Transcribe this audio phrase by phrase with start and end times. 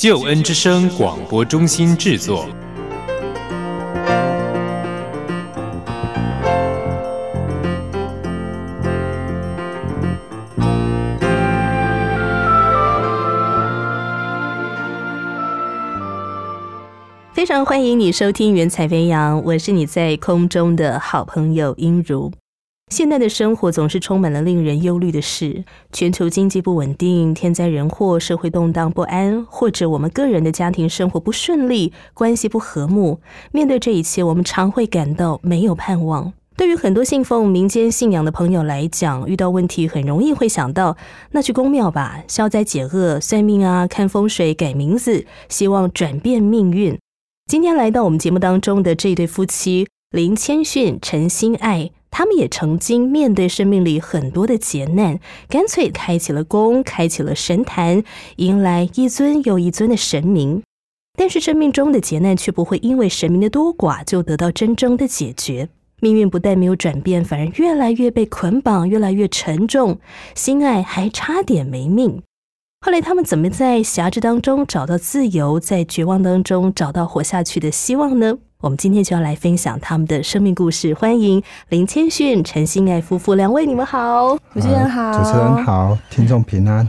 [0.00, 2.48] 救恩之声广播中心制作。
[17.34, 22.32] 非常欢迎你收听《云彩飞扬》，我是你在空中的好朋友音如。
[22.90, 33.20] 现代的生活总是充满了令人忧虑的事，全球经济不稳定，天灾人祸，社会动荡不安，或者我们个人的家庭生活不顺利，关系不和睦。
[33.52, 36.32] 面对这一切，我们常会感到没有盼望。
[36.56, 40.96] 对于很多信奉民间信仰的朋友来讲，遇到问题很容易会想到，
[41.30, 46.98] 那去公庙吧，消灾解厄、算命啊、看风水、改名字，希望转变命运。
[47.46, 51.92] 今天来到我们节目当中的这对夫妻林谦逊、陈心爱。
[52.10, 58.02] 他们也曾经面对生命里很多的劫难，干脆开启了宫，开启了神坛，
[58.36, 60.62] 迎来一尊又一尊的神明。
[61.18, 65.68] 但是生命中的劫难却不会因为神明的多寡就得到真正的解决，
[66.00, 69.98] 命运不但没有转变，反而越来越被捆绑，越来越沉重，
[70.34, 72.22] 心爱还差点没命。
[72.80, 78.38] 后来他们怎么在狭制当中找到自由，在绝望当中找到活下去的希望呢？
[78.60, 80.92] 我们今天就要来分享他们的生命故事。
[80.92, 86.86] 欢迎林谦逊、陈心爱夫妇两位，你们好，主持人好，主持人好，听众平安。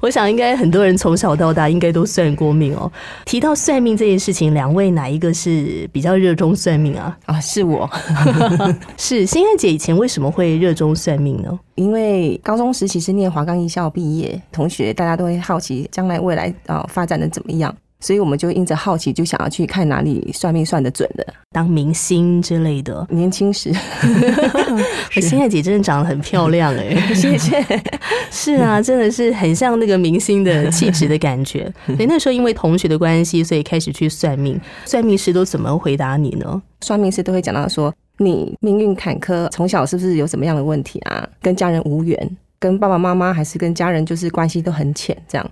[0.00, 2.90] 我想应该很多人从小到大应该都算过命哦。
[3.24, 7.16] 提到算命这件事情，两位哪一个是比较热衷算命啊？
[7.26, 7.88] 啊，是我，
[8.98, 11.56] 是心爱姐以前为什么会热衷算命呢？
[11.76, 17.72] 因为高中时期是念华冈艺校毕业，同学大家都会好奇将来未来啊发展的怎么样。
[18.02, 23.06] 所以我们就因着好奇，就想要去看哪里算命算得准的，当明星之类的。
[23.10, 23.72] 年轻时，
[25.14, 27.64] 我心爱姐真的长得很漂亮哎，谢谢。
[28.30, 31.72] 是啊，真的是很像那个明星的气质的感觉。
[31.86, 34.60] 所以那时候因为同学的关系，所以开始去算命。
[34.84, 36.60] 算命师都怎么回答你呢？
[36.80, 41.28] 算命师都会讲到说，你命运坎坷，从小是不是有什么样的问题啊？
[41.40, 45.50] 跟家人无缘，跟爸爸妈妈还是跟家人就是关系都很浅，这样。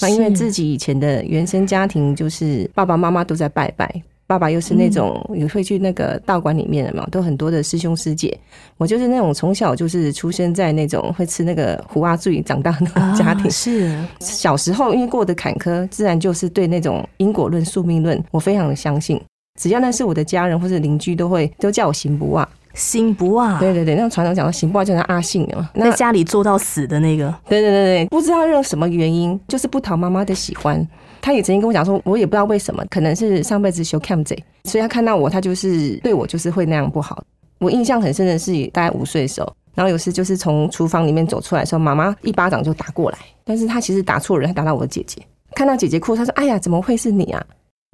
[0.00, 8.36] 那因为自己以前的原生家庭就是爸爸妈妈都在拜拜，爸爸又是那种也会去那个道馆里面的嘛，都很多的师兄师姐。
[8.78, 12.86] 我就是那种从小就是出生在那种会吃那个胡阿醉长大的
[13.16, 19.20] 家庭，是 小时候因为过得坎坷，自然就是对那种因果论、宿命论，我非常的相信。
[19.60, 22.48] 只要那是我的家人或者邻居，都会都叫我行不忘。
[22.74, 27.32] 心不啊，对对对，那种传统讲的行不啊，就是阿信啊，在家里做到死的那个。
[27.48, 30.86] 对对对对，不知道用什么原因，就是不讨妈妈的喜欢。
[31.20, 37.22] 他也曾经跟我讲说，我也不知道为什么，可能是上辈子修 cam 贼，所以他看到我，他就是对我就是会那样不好。
[37.58, 45.22] 我印象很深的是，大概五岁的时候，然后有时就是从厨房里面走出来的时候，妈妈一巴掌就打过来，但是他其实打错人，他打到我的姐姐。
[45.54, 47.44] 看到姐姐哭，他说：“哎呀，怎么会是你啊？”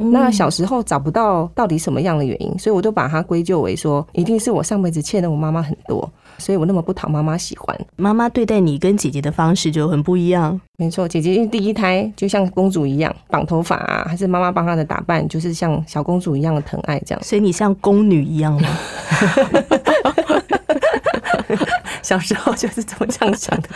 [0.01, 7.77] 那小时候找不到到底什么样的原因，所以我都把它归咎为说，一定是我上辈子欠了我妈妈很多，所以我那么不讨妈妈喜欢。
[7.97, 10.59] 妈妈对待你跟姐姐的方式就很不一样。
[10.77, 17.21] 没错，姐姐因为第一胎就像公主一样绑头发啊，还是妈妈帮她的打扮，就是像小公主一样的疼爱这样。
[17.25, 18.69] 所以你像宫女一样吗？
[22.05, 23.69] 小时候就是这么这样想的，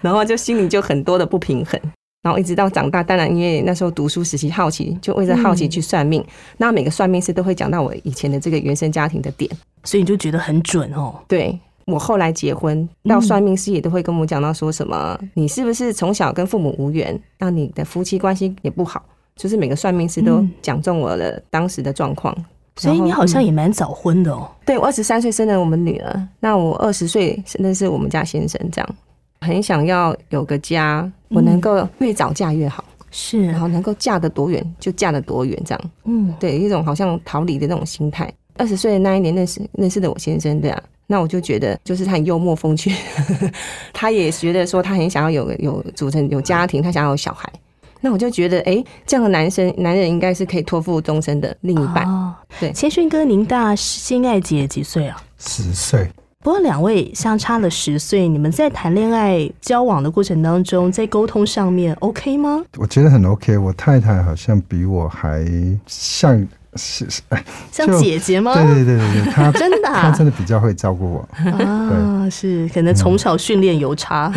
[0.00, 1.78] 然后就心里就很多的不平衡。
[2.22, 6.24] 然后一直到长大，当然因为那时候读书时期好奇，就为了好奇去算命。
[6.56, 9.50] 那每个算命师都会讲到我以前的这个原生家庭的点，
[9.82, 11.14] 所以你就觉得很准哦。
[11.26, 19.04] 对我后来结婚，到算命师也都会跟我讲到说什么，你是不是从小跟父母无缘，那你的夫妻关系也不好，
[19.34, 22.32] 就是每个算命师都讲中我的当时的状况。
[22.76, 24.48] 所以你好像也蛮早婚的哦。
[24.64, 28.88] 对我二十三岁生了我们女儿，那我二十岁认识我们家先生，这样。
[29.42, 38.32] 很想要有个家，我能够越早嫁越好，是，然后能够嫁得多远就嫁得多远，这样，嗯，对，一种好像逃离的那种心态。
[38.56, 42.94] 二十岁的那一年认识认识的我先生，对啊，那我就觉得就是他很幽默风趣，
[43.92, 47.50] 他也觉得说他很想要有有组成有家庭，他想要有小孩，
[48.00, 52.06] 那我就觉得哎，这样的男生男人应该是可以托付终身的另一半。
[52.60, 55.22] 对，千勋哥，您大心爱姐几岁啊？
[55.38, 56.06] 十岁。
[56.42, 62.60] 不过两位相差了十岁，你们在谈恋爱交往的过程当中，在沟通上面 OK 吗？
[62.78, 63.56] 我觉得很 OK。
[63.56, 65.46] 我太太好像比我还
[65.86, 66.44] 像
[66.76, 68.54] 是是，哎像姐姐吗？
[68.54, 71.28] 对对对对对，她 真的啊她真的比较会照顾我，
[71.64, 74.32] 啊，是可能从小训练有差，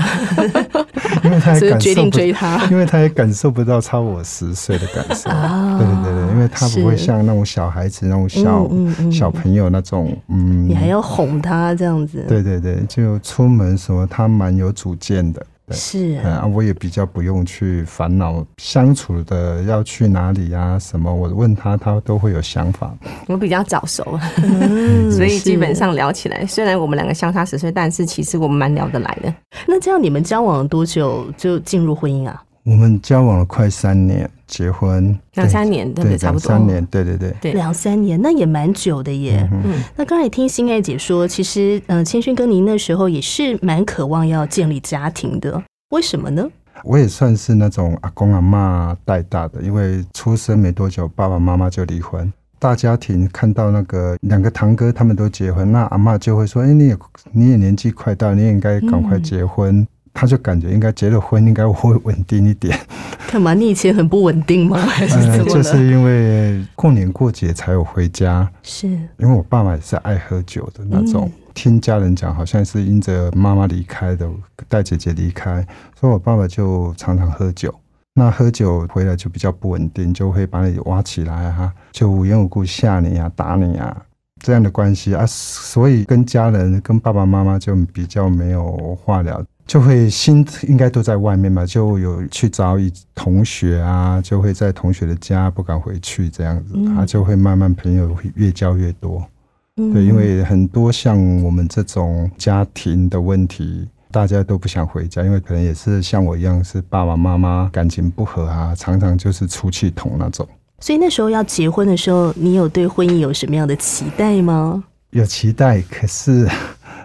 [1.23, 2.61] 因为她也所以决定追她。
[2.69, 5.29] 因为她也感受不到超我十岁的感受。
[5.29, 15.45] 啊对对对对，因为她不会像那种小孩子那种小嗯嗯嗯小朋友那种，嗯，你还要哄他这样子，对对对，就出门什么，她蛮有主见的。
[15.67, 22.95] 对是嗯啊，我也比较不用去烦恼相处的要去哪里啊什么，我问他，他都会有想法。
[23.27, 29.33] 我比较早熟，嗯 所以基本上聊起来，虽然我们两个相差十岁，但是其实我们蛮聊得来的。
[29.67, 32.43] 那这样你们交往了多久就进入婚姻啊？
[32.63, 37.35] 我们交往了快三年，结婚两三年对不对，差不多两三年，对对对。
[37.41, 39.47] 对两三年，那也蛮久的耶。
[39.51, 46.47] 嗯嗯，那刚才听心爱姐说，其实嗯、呃千勋哥您那时候也是蛮渴望要建立家庭的，为什么呢？
[46.83, 52.31] 我也算是那种阿公阿妈带大的，因为出生没多久，爸爸妈妈就离婚。
[52.57, 56.97] 大家庭看到那个两个堂哥他们都结婚，那阿妈就会说：“哎、你也
[57.31, 59.85] 你也年纪快到，你也应该赶快结婚。
[60.15, 62.75] 他就感觉应该结了婚，应该会稳定一点。
[63.31, 63.53] 干嘛？
[63.53, 64.77] 你以前很不稳定吗？
[64.81, 65.63] 还是呃，怎么了？
[65.63, 71.29] 就是因为过年过节才有回家，是因为我爸爸也是爱喝酒的那种。
[71.31, 74.29] 嗯听家人讲，好像是因着妈妈离开的，
[74.67, 75.65] 带姐姐离开，
[75.97, 77.73] 所以我爸爸就常常喝酒。
[78.13, 83.95] 那喝酒回来就比较不稳定，就会把你挖起来啊，就无缘无故吓你啊、打你啊，
[84.43, 99.23] 这样的关系啊，所以跟家人、跟爸爸妈妈就比较没有话聊，就会心应该都在外面嘛，就有去找一同学啊，就会在同学的家不敢回去这样子，嗯啊，就会慢慢朋友会越交越多。
[99.77, 110.47] 嗯对，因为很多像我们这种家庭的问题，大家都不想回家，因为可能也是像我一样是爸爸妈妈感情不和啊，常常就是出气筒那种。
[110.79, 114.83] 所以那时候要结婚的时候，你有对婚姻有什么样的期待吗？
[115.09, 116.47] 有期待，可是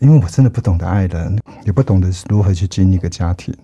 [0.01, 3.55] 因为我真的不懂得爱人，也不懂得如何去经营一个家庭。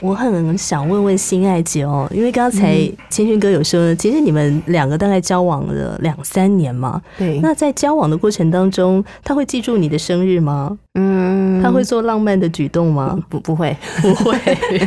[0.00, 7.00] 我很想问问心爱姐哦，因为刚才嗯千勋哥有说，其实你们两个大概交往了两三年嘛。
[7.18, 10.76] 对，那在交往的过程当中，他会记住你的生日吗？
[10.94, 13.18] 嗯他会做浪漫的举动吗？
[13.28, 13.76] 不不会？
[14.00, 14.38] 不会。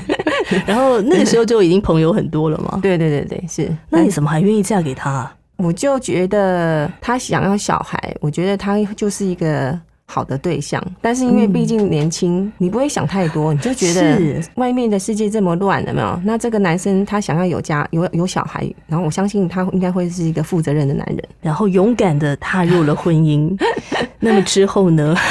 [0.65, 2.79] 然后那个时候就已经朋友很多了嘛。
[2.81, 3.71] 对对对对，是。
[3.89, 5.35] 那你怎么还愿意嫁给他啊？
[5.57, 10.83] 我就觉得他想要小孩，我觉得他就是一个好的对象。
[11.01, 16.19] 但是因为毕竟年轻，你不会想太多，你就觉得外面的世界这么乱，有没有？
[16.24, 21.24] 那这个男生他想要有家有有小孩，然后我相信他应该会是一个负责任的男人。
[21.42, 23.56] 然后勇敢的踏入了婚姻。
[24.19, 25.15] 那么之后呢？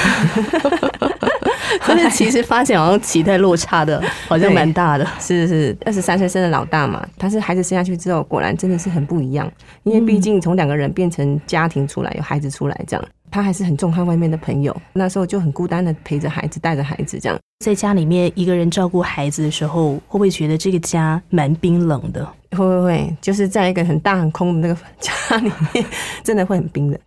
[1.87, 5.07] 真的，其实发现好像期待落差的，好像蛮大的。
[5.21, 9.49] 是是，二十三岁生的老大嘛，但是孩子生下去之后，果然真的是很不一样。
[9.85, 14.77] 因为毕竟从两个人变成家庭出来，有孩子出来这样，他还是很重看外面的朋友。
[14.93, 17.39] 那时候就很孤单的陪着孩子，带着孩子这样。
[17.65, 22.25] 在家里面一个人照顾孩子的时候，会不会觉得这个家蛮冰冷的？
[22.51, 25.85] 会会会，就是在一个很大很空的那个家里面，
[26.23, 26.99] 真的会很冰冷。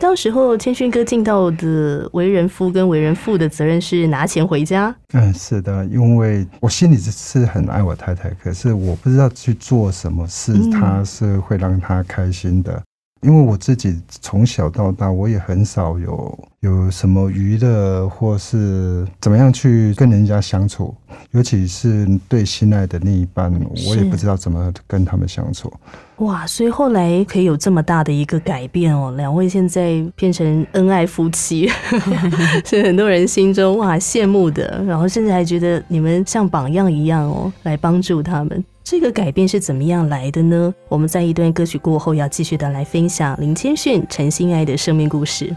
[0.00, 12.80] 到时候千勋哥尽到的为人夫跟为人父的责任是拿钱回家，嗯，是的，因为我心里是是很爱我太太，可是我不知道去做什么事嗯，她是会让她开心的。
[13.20, 20.94] 因为我自己从小到大，我也很少有有什么娱乐，或是怎么样去跟人家相处，
[21.32, 23.52] 尤其是对心爱的另一半，
[23.86, 25.72] 我也不知道怎么跟他们相处。
[26.16, 26.44] 哇！
[26.46, 31.70] 所以后来可以有这么大的一个改变哦，两位现在变成恩爱夫妻，
[32.66, 38.64] 是很多人心中哇羡慕的，然后甚至还觉得你们像榜样一样哦，来帮助他们。
[38.82, 40.74] 这个改变是怎么样来的呢？
[40.88, 45.54] 我们在一段歌曲过后，要继续的来分享林千炫、陈心爱的生命故事。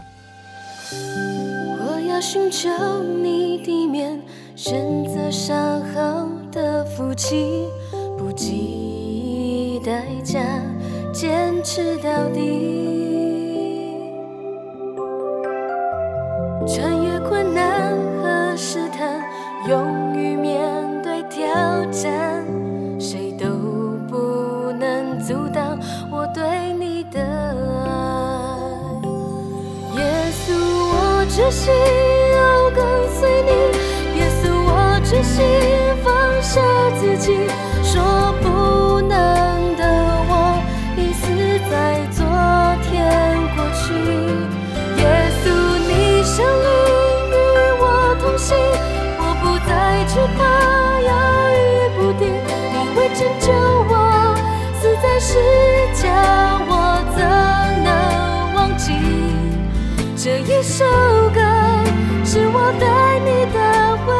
[0.92, 2.68] 我要寻求
[3.02, 4.20] 你的面，
[4.64, 5.52] 选择稍
[5.92, 7.66] 后的夫妻，
[8.16, 10.38] 不计代价，
[11.12, 13.98] 坚持到底。
[16.64, 17.92] 穿越困难
[18.22, 19.20] 和试探，
[19.68, 20.62] 勇于面
[21.02, 21.44] 对挑
[21.90, 22.46] 战，
[23.00, 23.48] 谁都
[24.08, 25.76] 不能阻挡
[26.08, 27.20] 我对你的
[27.84, 27.90] 爱。
[29.96, 31.72] 耶稣，我只心
[60.62, 60.84] 首
[61.34, 61.40] 歌，
[62.24, 62.86] 是我对
[63.24, 64.14] 你的回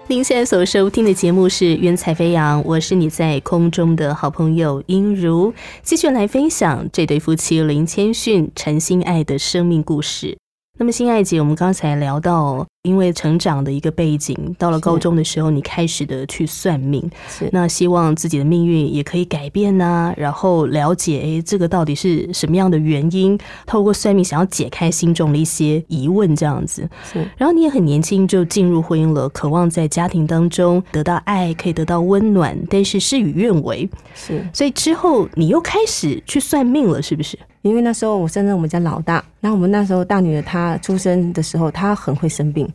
[0.00, 0.06] 忆。
[0.06, 10.38] 您现在所收听的节目是《云彩飞扬》，我是你在空中的好朋友音如，继续来分享这对夫妻林谦逊、陈心爱的生命故事。
[10.78, 23.38] 那么，心爱姐，我们刚才聊到因为成长的一个背景，到了高中的时候，你开始的去算命，是那希望自己的命运也可以改变呐、然后了解，诶，这个到底是什么样的原因？
[23.64, 26.86] 透过算命，想要解开心中的一些疑问，这样子。
[27.10, 37.38] 是然后你也很年轻就进入婚姻了，渴望在家庭当中得到爱，可以得到温暖，但是事与愿违，是，所以之后你又开始去算命了，是不是？
[37.62, 42.68] 因为那时候我生了我们家老大，那我们那时候大女儿她出生的时候，她很会生病，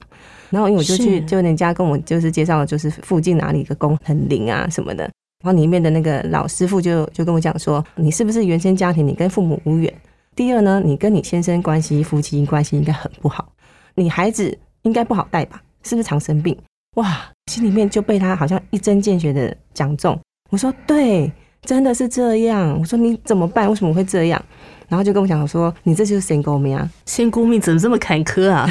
[0.50, 5.04] 然后因为我就去就人家跟我就是介绍，就是附近哪里一个宫很灵啊什么的，
[5.44, 9.94] 然后里面的那个老师傅就就跟我讲说，你是不是原生家庭你跟父母无缘？
[10.36, 13.52] 第二呢，你跟你先生关系夫妻关系应该很不好，
[13.96, 15.62] 你孩子应该不好带吧？
[15.84, 16.58] 是不是常生病？
[16.96, 20.18] 哇，心里面就被他好像一针见血的讲中。
[20.50, 22.78] 我说对，真的是这样。
[22.80, 23.70] 我说你怎么办？
[23.70, 24.44] 为什么会这样？
[24.90, 26.90] 然后就跟我讲说，你这就是仙姑命啊。
[27.06, 28.68] 仙姑命怎么这么坎坷啊？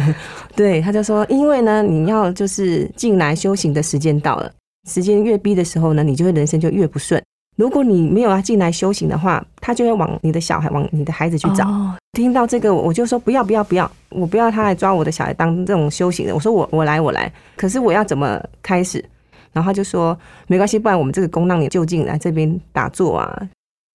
[0.54, 4.52] 对，他就说，因为呢，你要就是进来修行的时间到了，
[4.88, 7.22] 时间越逼的时候呢，你就会人生就越不顺。
[7.56, 11.66] 如果你没有要进来修行的话，他就会往你的小孩、往你的孩子去找。
[11.66, 16.34] 哦听到这个，我就说不要不要不要，我不要他来抓我的小孩当这种修行的。
[16.34, 19.02] 我说我我来我来，可是我要怎么开始？
[19.52, 23.48] 然后他就说没关系，不然我们这个宫让你就近来这边打坐啊。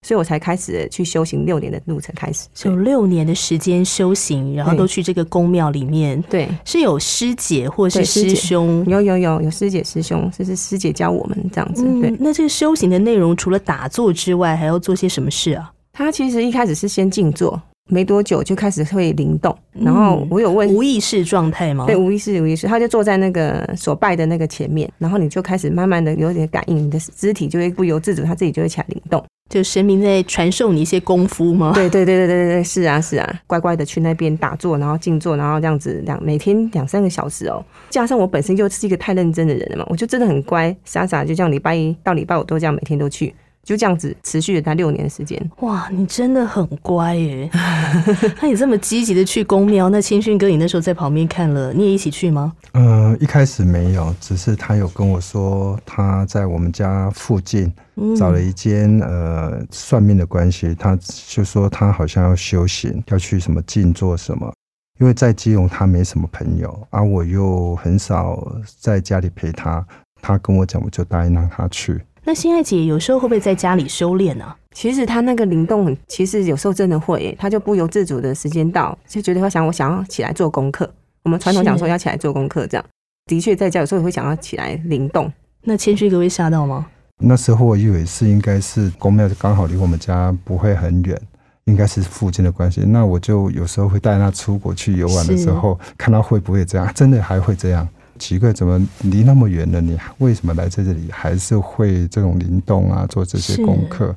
[0.06, 2.48] 所以我才开始去修行六年的路程开始。
[2.66, 8.86] 有六年的时间修行，然后都去这个宫庙里面，对，是有师姐或是师兄。
[8.86, 11.82] 有有有有师姐师兄，就是师姐教我们这样子。
[11.82, 15.72] 对嗯，，那这个修行的内容除了打坐之外，还要做些什么事啊？
[15.92, 17.60] 他其实一开始是先静坐，
[17.90, 19.56] 没多久就开始会灵动。
[19.74, 21.86] 然后嗯我有问无意识状态吗？
[21.86, 29.24] 对，无意识，无意识，他就坐在那个所拜的那个前面，然后你就开始慢慢的有点感应，你的肢体就会不由自主，他自己就会起来灵动。
[29.48, 31.72] 就神明在传授你一些功夫吗？
[31.76, 37.64] 对对对对对对对，是啊是啊，乖乖的去那边打坐，然后静坐，然后这样子两每天两三个小时哦。
[37.92, 45.52] 加上我本身就是一个太认真的人了嘛，我就真的很乖，傻傻就这样礼拜一到礼拜五都这样每天都去，就这样子持续了他六年的时间。
[45.62, 47.50] 哇，你真的很乖耶！
[48.40, 52.54] 那你这么积极的去公庙，那谦逊哥你那时候在旁边看了，你也一起去吗？
[52.74, 64.54] 呃，一开始没有，只是他有跟我说他在我们家附近嗯找了一间呃算命的关系，他就说他好像要修行，要去什么静坐什么。
[65.00, 69.86] 因为在基隆他没什么朋友，而、我又很少在家里陪他，
[70.22, 72.00] 他跟我讲，我就答应让他去。
[72.28, 80.92] 那心爱姐有时候会不会在家里修炼呢、其实她那个灵动，其实有时候真的会耶，他就不由自主的时间到，就觉得会想我想要起来做功课。
[81.24, 82.86] 我们传统讲说要起来做功课，这样
[83.28, 85.32] 的确在家有时候也会想要起来灵动。
[85.62, 86.88] 那谦虚哥会吓到吗？
[87.20, 91.20] 那时候我以为是应该是公庙刚好离我们家不会很远，
[91.66, 92.82] 应该是附近的关系。
[92.82, 97.88] 那我就有时候会带他出国去游玩的时候，看他会不会这样，真的还会这样。
[98.18, 104.16] 奇怪，怎么离那么远了，你为什么来在这里还是会这种灵动啊，做这些功课？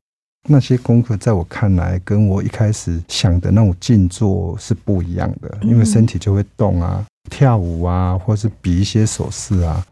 [0.48, 9.84] 那些功课在我看来，跟我一开始想的那种静坐是不一样的，因为身体就会动啊，跳舞啊，或是比一些手势啊，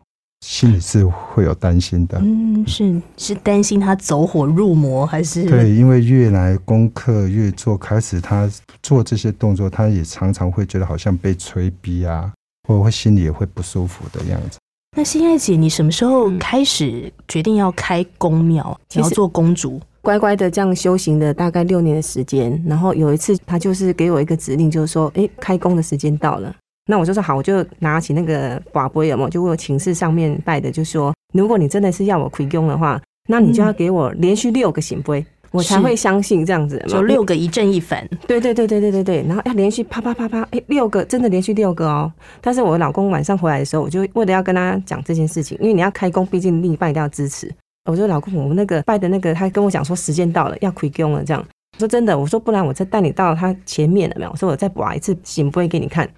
[0.47, 2.19] 心里是会有担心的。
[2.23, 8.51] 嗯，是是担心他走火入魔，还是对，因为越来功课越做，开始他
[8.83, 12.33] 做这些动作，他也常常会觉得好像被催逼啊，
[12.67, 14.59] 或者会心里也会不舒服的样子。
[14.97, 19.81] 那心爱姐，你什么时候嗯开始决定要开公庙，要做公主？
[20.01, 26.55] 乖乖的这样修行的大概六年的时间，然后有一次他就是给我一个指令，就是说，诶，开工的时间到了。
[26.89, 29.29] 那我就说好，我就拿起那个瓦杯有没有？
[29.29, 36.83] 就问我寝室上面拜的，就说如果你真的是要我开工的话，那你就要给我连续六个醒杯，我才会相信这样子。
[36.87, 42.13] 就六个一正一反，对对对对对对对，然后要连续啪啪啪啪，哎，六个真的连续六个哦。
[42.41, 47.53] 但是我老公晚上回来的时候，我就为了要跟他讲这件事情，因为你要开工，毕竟另一半一定要支持。
[47.85, 51.45] 我说老公，我们那个拜的那个，他跟我讲说时间到了，要开工了，这样。
[51.75, 54.31] 我说真的，我说不然我再带你到他前面了没有？
[54.31, 56.09] 我说我再拔一次醒杯给你看，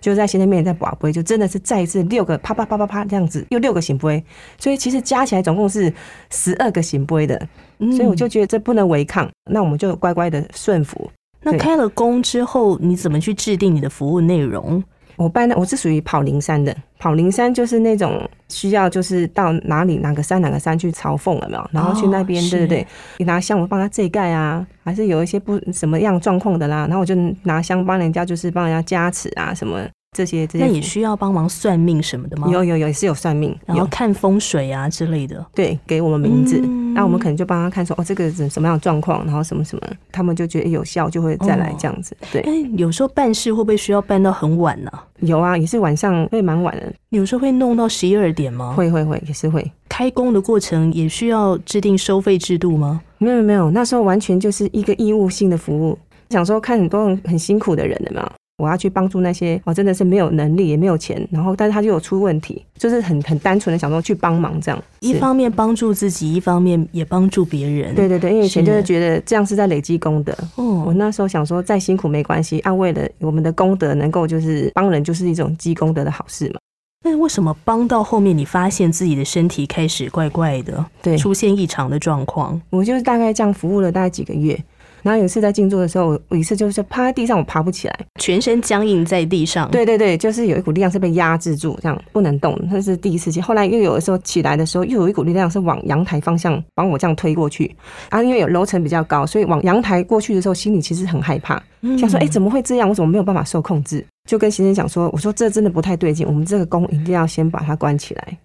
[0.00, 4.22] 就在先生面前再拔杯，就真的是再一次六个啪啪啪啪啪这样子，又六个醒杯，
[4.58, 5.92] 所以其实加起来总共是
[6.30, 7.48] 十二个醒杯的，嗯
[7.78, 11.10] 所以我就觉得这不能违抗，那我们就乖乖的顺服。
[11.42, 14.82] 那开了工之后，你怎么去制定你的服务内容？
[15.16, 22.86] 我办的我是属于跑灵山的，跑灵山就是那种需要就是到哪里哪个山哪个山去朝奉了没有，然后去那边、是对对对，
[23.18, 29.84] 你拿香我帮他这盖啊，还是有一些不什么样状况的啦，然后我就拿香帮人家就是帮人家加持啊什么，
[30.16, 30.64] 这些这些。
[30.64, 32.48] 那也需要帮忙算命什么的吗？
[32.50, 35.44] 有有有也是有算命，然后看风水啊之类的。
[35.54, 42.16] 对给我们名字，嗯那我们可能就帮他看说哦这个是什么样的状况，然后什么什么，他们就觉得有效就会再来哦这样子。
[42.32, 48.72] 对，哎，有时候办事会不会需要办到很晚呢、有啊，也是晚上会蛮晚的，有时候会弄到十一二点吗？
[48.76, 49.70] 会会会也是会。
[49.88, 53.00] 开工的过程也需要制定收费制度吗？
[53.18, 55.96] 没有没有，那时候完全就是一个义务性的服务。
[56.30, 64.82] 想说看很多人很辛苦的人的嘛，我要去帮助那些哦真的是没有能力也没有钱，然后但是他就有出问题，就是很很单纯的想说去帮忙这样。
[65.00, 67.94] 一方面帮助自己，一方面也帮助别人。
[67.94, 70.32] 对，对对，因为以前就是觉得这样是在累积功德。
[70.56, 76.60] 哦我哦，那时候想说，再辛苦没关系，啊，为了我们的功德能够就是帮人，就是一种积功德的好事嘛。
[77.04, 82.60] 那为什么帮到后面，你发现自己的身体开始怪怪的，对，出现异常的状况？
[82.70, 84.58] 我就是大概这样服务了大概几个月，
[85.02, 87.98] 然后有一次在静坐的时候，我我一次就是趴在地上，我爬不起来。
[88.20, 92.58] 全身僵硬在地上。，对对对，就是有一股力量是被压制住，这样不能动。
[92.70, 97.74] 那是第一次起，后来又有的时候起来的时候，又有一股力量是往阳台方向帮我这样推过去。
[98.10, 101.62] 然啊，因为有楼层比较高，所以往阳台过去的时候，心里其实很害怕，
[101.98, 102.88] 想说，哎、怎么会这样？
[102.88, 104.04] 我怎么没有办法受控制？
[104.28, 108.38] 就跟先生讲说，我说这真的不太对劲，我们这个宫一定要先把它关起来。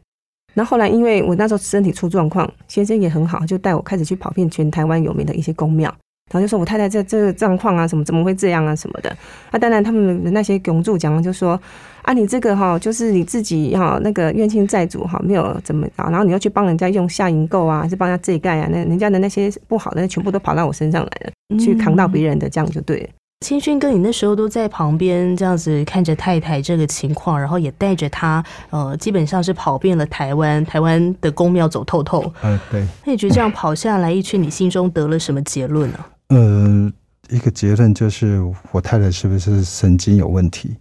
[0.54, 5.94] 然后后来，因为我那时候身体出状况，先生也很好，就带我开始去跑遍全台湾有名的一些宫庙，
[6.34, 9.16] 然后就说我太太这这个状况啊，什么怎么会这样啊什么的。
[9.52, 11.60] 啊，当然他们的那些拱柱讲就说
[12.02, 23.10] 啊，你这个哈，就是你自己哈那个冤亲债主哈，没有怎么搞，然后你又去帮人家用下银购啊，还是帮人家这盖啊，那人家的那些不好的全部都跑到我身上来了，去扛到别人的，这样就对了。
[23.46, 32.24] 清勋哥，你那时候都在旁边这样子看着太太这个情况，然后也带着她，呃，基本上是跑遍了台湾，台湾的宫庙走透透。
[32.42, 36.00] 嗯，对，那你觉得这样跑下来一圈，你心中得了什么结论呢、
[36.34, 36.92] 呃，
[37.30, 38.42] 一个结论就是
[38.72, 40.76] 我太太是不是神经有问题？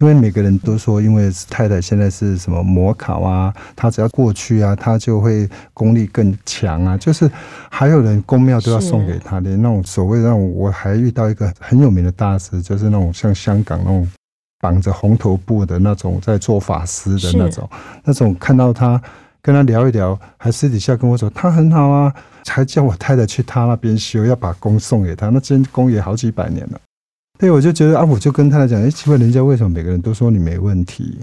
[0.00, 6.96] 因为每个人都说，因为太太现在是什么模考啊，她只要过去啊，她就会功力更强啊。
[6.96, 7.28] 就是
[7.68, 14.08] 还有人公庙都要送给她，的那种所谓那种，我还遇到一个很有名的大师，就是那种像香港那种
[14.60, 17.68] 绑着红头布的那种，在做法师的那种，
[18.04, 19.02] 那种看到他
[19.40, 22.12] 跟他聊一聊，还私底下跟我说他很好啊，
[22.46, 25.28] 还叫我太太去他那边修，要把弓送给他。
[25.28, 26.80] 那间弓也好几百年了。
[27.38, 31.20] 对，我就觉得啊，我就跟太太讲，哎，奇怪，人家为什么每个人都说你没问题？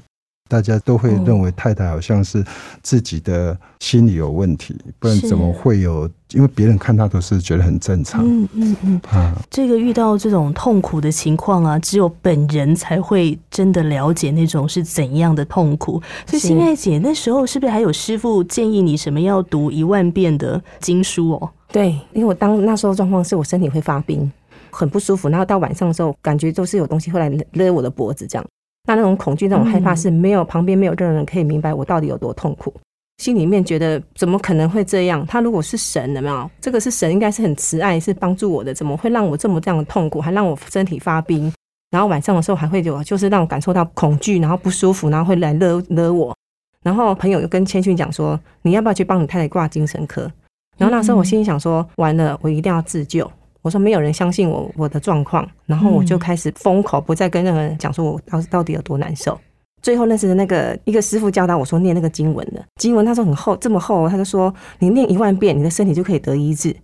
[0.48, 2.44] 大家都会认为太太好像是
[2.84, 6.10] 自己的心理有问题，不然怎么会有？
[6.34, 9.34] 因为别人看他都是觉得很正常嗯嗯嗯，啊。
[9.50, 16.02] 这个遇到这种痛苦的情况啊，只有本人才会真的了解那种是怎样的痛苦。
[16.28, 21.50] 所以，是心爱姐那时候是不是还有师傅建议你什么要读一万遍的经书哦？
[21.72, 24.30] 对，因为我当那时候状况是我身体会发冰，
[24.72, 28.46] 很不舒服，然后到晚上的时候，感觉都是有东西会来勒勒我的脖子这样。
[28.86, 32.74] 那那种恐惧、那种害怕是没有旁边没有任何人可以明白我到底有多痛苦，
[33.18, 35.26] 心里面觉得怎么可能会这样？
[35.26, 36.50] 他如果是神，有没有？
[36.62, 41.52] 这个是神，应该是很慈爱，是帮助我的，怎么会让我这么这样的痛苦，还让我身体发冰？
[41.92, 46.36] 然后晚上的时候还会有，就是让我感受到恐惧，然后不舒服，然后会来勒勒我。
[46.84, 50.30] 然后朋友又跟千寻讲说，你要不要去帮你太太挂精神科？
[50.78, 53.32] 然后那时候我心里想说，完了，我一定要自救。
[53.66, 59.36] 我说没有人相信我我的状况，然后我就开始封口，不再跟任何人讲说我到到底有多难受。
[59.82, 66.76] 最后认识的那个一个师傅教导我说念那个经文的经文，他说很厚，这么厚，他就说你念一万遍，你的身体就可以得医治。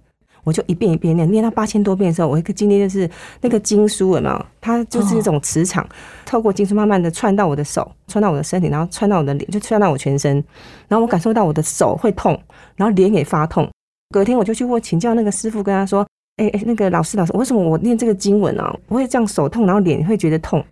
[0.43, 3.07] 我就一遍一遍念，念到八千多遍的时候，我一个经历就是
[3.41, 4.45] 那个经书有没有？
[4.59, 5.87] 它就是一种磁场，
[6.25, 10.43] 透过经书慢慢的串到我的手，串到我的身体，然后串到我的脸，就串到我全身，
[10.87, 12.41] 然后我感受到我的手会痛，
[12.75, 13.69] 然后脸也发痛。
[14.11, 16.05] 隔天我就去问请教那个师傅，跟他说
[16.41, 20.63] ：“哎、哎、那个老师老师，为什么我念这个经文啊，我会这样手痛，然后脸会觉得痛？”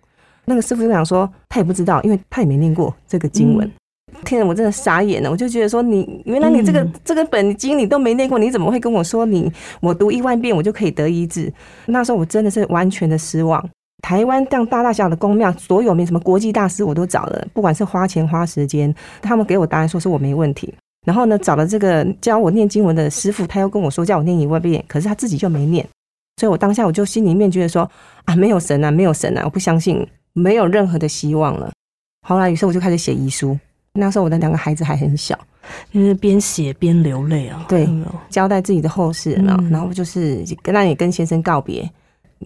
[0.46, 3.70] 那个师傅就想说，他也不知道，因为他也没念过这个经文。
[4.24, 11.52] 听了我真的傻眼了，我就觉得说你原来你这个、嗯这个本经你都没念过，你怎么会跟我说你我读一万遍我就可以得医治？
[11.86, 13.64] 那时候我真的是完全的失望。
[14.02, 20.74] 台湾这样大大小小的宫庙，所有没什么国际大师我都找了，不管是花钱花时间，他们给我答案说是我没问题。
[21.06, 25.86] 然后呢，找了这个教我念经文的师傅，他又跟我说叫我念一万遍，可是他自己就没念，
[26.36, 27.90] 所以我当下我就心里面觉得说
[28.24, 31.72] 啊，没有神啊，没有神啊，我不相信，没有任何的希望了。
[32.26, 33.58] 后来，于是我就开始写遗书。
[33.92, 35.36] 那时候我的两个孩子还很小，
[35.92, 37.66] 就是边写边流泪啊。
[37.68, 37.88] 对
[38.28, 39.32] 交代自己的后事，
[39.68, 41.90] 然后就是跟那也跟先生告别，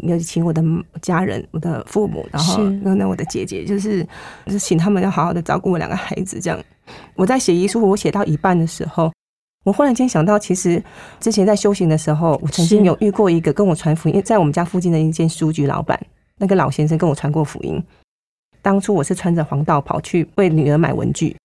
[0.02, 0.62] 有请我的
[1.00, 4.02] 家人、我的父母，然后是那那我的姐姐，就是
[4.44, 6.40] 就是请他们要好好的照顾我两个孩子。
[6.40, 6.61] 这样，
[7.14, 9.12] 我在写遗书，我写到一半的时候，
[9.64, 10.83] 我忽然间想到，其实
[11.20, 15.98] 之前在修行的时候，我曾经有遇过一个跟我传福音，在我们家附近的一间书局老板，
[16.38, 17.83] 那个老先生跟我传过福音。
[18.61, 21.37] 当初我是穿着黄道袍去为女儿买文具，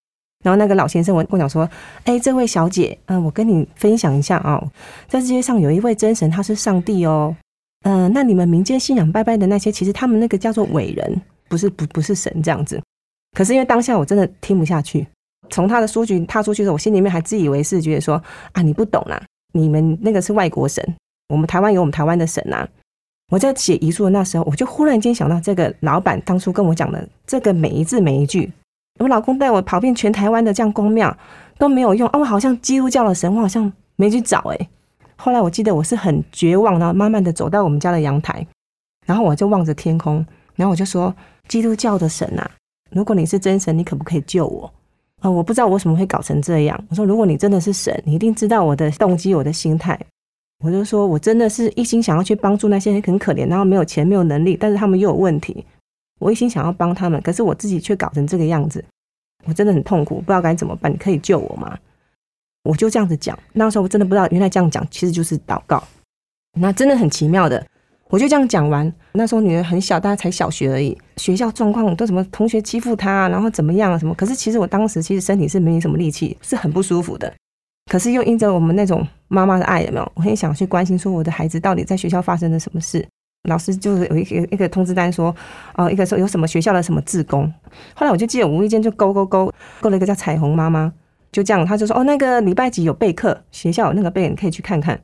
[0.43, 1.69] 然后那个老先生我跟我讲说，
[2.05, 4.59] 哎，这位小姐，嗯、我跟你分享一下啊、
[5.07, 7.35] 在世界上有一位真神，他是上帝哦。
[7.83, 12.81] 嗯、那你们民间信仰拜拜的那些，其实他们那个叫做伟人，不是不不是神这样子。
[13.37, 15.07] 可是因为当下我真的听不下去，
[15.49, 19.21] 从他的书局踏出去的时候，我心里面还自以为是，觉得说啊，你不懂啦，
[19.53, 20.83] 你们那个是外国神，
[21.29, 22.67] 我们台湾有我们台湾的神啊。
[23.31, 28.51] 我在写遗书的那时候，我就忽然间想到这个老板当初跟我讲的这个每一字每一句。
[28.99, 31.15] 我老公带我跑遍全台湾的这样公庙
[31.57, 34.69] 都没有用啊，我好像基督教的神，我好像没去找诶、
[35.21, 38.45] 后来我记得我是很绝望，然后慢慢的走到我们家的阳台，
[39.05, 41.13] 然后我就望着天空，然后我就说：
[41.49, 42.49] 基督教的神啊，
[42.91, 44.71] 如果你是真神，你可不可以救我？
[45.21, 46.81] 啊、我不知道我为什么会搞成这样。
[46.89, 49.99] 我说，如果你真的是神，你一定知道我的动机，我的心态。
[50.63, 55.65] 我就说我真的是一心想要去帮助那些很可怜，然后没有钱、没有能力，但是他们又有问题，
[56.19, 58.83] 我一心想要帮他们，可是我自己却搞成这个样子，
[59.45, 60.89] 我真的很痛苦，不知道该怎么办。
[60.89, 61.77] 你可以救我吗？
[62.63, 65.83] 我就这样子讲，那时候我真的不知道，原来这样讲其实就是祷告。
[66.59, 67.65] 那真的很奇妙的，
[68.09, 68.91] 我就这样讲完。
[69.13, 74.13] 那时候女儿很小，大概才小学而已，学校状况都什么同学欺负她，然后怎么样啊什么。
[74.15, 77.31] 可是其实我当时其实身体是没什么力气，是很不舒服的。
[77.89, 80.11] 可是又因着我们那种妈妈的爱，有没有？
[80.15, 83.07] 我很想去关心，说我的孩子到底在学校发生了什么事。
[83.47, 85.33] 老师就是有一个一个通知单说，
[85.75, 87.51] 哦，一个说有什么学校的什么志工。
[87.95, 90.91] 后来我就记得无意间就勾勾勾勾了一个叫彩虹妈妈，
[91.31, 94.99] 就这样，他就说，哦，那个礼拜几有备课，学校有那个备，你可以去看看。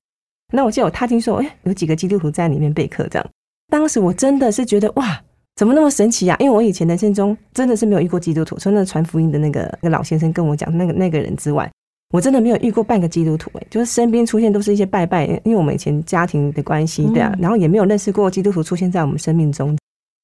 [0.53, 3.27] 那我记得我踏进说，哎，有几个基督徒在里面备课，这样。
[3.69, 5.21] 当时我真的是觉得哇，
[5.55, 6.35] 怎么那么神奇啊？
[6.39, 11.69] 因为我以前人生中真的是没有遇过基督徒，除了那个传福音的那个那个老先生跟我讲那个那个人之外，
[12.13, 19.75] 我真的没有遇过半个基督徒、欸，就是身边出现都是一些拜拜，因为我们以前家庭的关系，对啊，然后也没有认识过基督徒出现在我们生命中。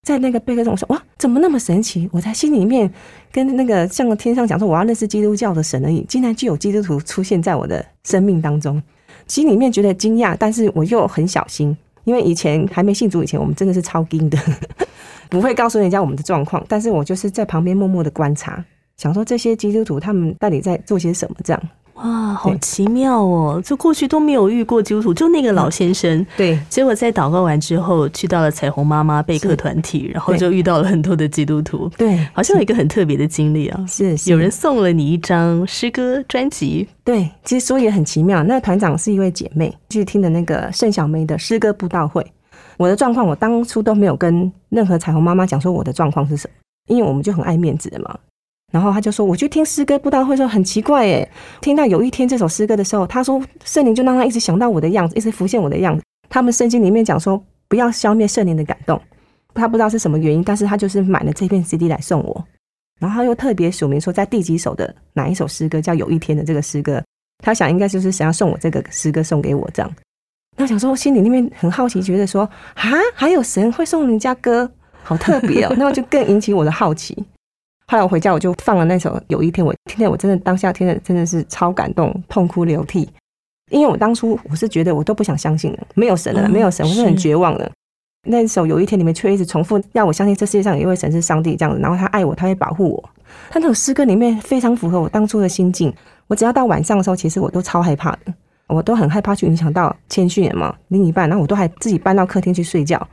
[0.03, 2.09] 在那个备课中，我说哇，怎么那么神奇？
[2.11, 2.91] 我在心里面
[3.31, 8.81] 跟那个像天上讲说，我要认识基督教的神而已，竟然就有基督徒出现在我的生命当中，
[9.27, 14.39] 心里面觉得惊讶，但是我又很小心，因为以前还没信主以前，我们真的是超惊的，
[15.29, 18.65] 不会告诉人家我们的状况，但是我就是在旁边默默的观察，
[18.97, 21.61] 想说这些基督徒他们到底在做些什么，这样
[22.03, 23.61] 哇，好奇妙哦！
[23.63, 26.25] 就过去都没有遇过基督徒，就那个老先生。
[26.35, 26.59] 对。
[26.69, 33.85] 结果在祷告完之后，去到了彩虹妈妈备课团体，然后就遇到了很多的基督徒，对，好像有一个很特别的经历啊。
[33.87, 38.43] 是是有人送了你一张诗歌专辑，对，其实说也很奇妙。
[38.43, 42.25] 那团长是一位姐妹，去听的那个盛小梅的诗歌布道会。
[42.77, 46.53] 我的状况，我当初都没有跟任何彩虹妈妈讲说我的状况是什么，
[46.87, 48.17] 因为我们就很爱面子的嘛。
[48.71, 51.29] 然后他就说，我去听诗歌布道会的时候很奇怪耶，
[51.59, 56.03] 听到有一天这首诗歌的时候，他说圣灵就让他一直想到我的样子，一直浮现我的样子。
[56.29, 58.99] 他们圣经里面讲说，不要消灭圣灵的感动。
[59.53, 62.45] 他不知道是什么原因，但是他就是买了这片 CD 来送我。
[63.01, 67.03] 然后他又特别署名说，在第几首的哪一首诗歌叫《有一天》的这个诗歌，
[67.43, 69.93] 他想应该就是想要送我这个诗歌送给我这样。
[70.55, 74.71] 那想说心里那边很好奇，觉得说啊，还有神会送人家歌，
[75.03, 77.25] 好特别哦，那我就更引起我的好奇。
[77.91, 83.09] 后来我回家我就放了那首《有一天》，我听见我真的当下听的真的是超感动，痛哭流涕。
[83.69, 87.69] 因为我当初我是觉得我都不想相信了，没有神了，嗯没有神，我是很绝望的。
[88.29, 93.09] 那首有一天里面却一直重复让我相信这世界上有一位神是上帝这样子，然后他爱我，他会保护我。
[93.49, 95.93] 他那首诗歌里面非常符合我当初的心境。
[96.27, 98.33] 我只要到晚上的时候，其实我都超害怕的，
[98.67, 103.05] 我都很害怕去影响到谦逊人嘛，另一半，然后我都还自己搬到客厅去睡觉，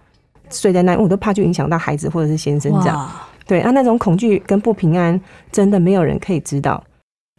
[0.50, 3.10] 睡在那，我都怕去影响到孩子或者是先生这样。
[3.48, 6.84] 对啊，那种恐惧跟不平安，真的没有人可以知道。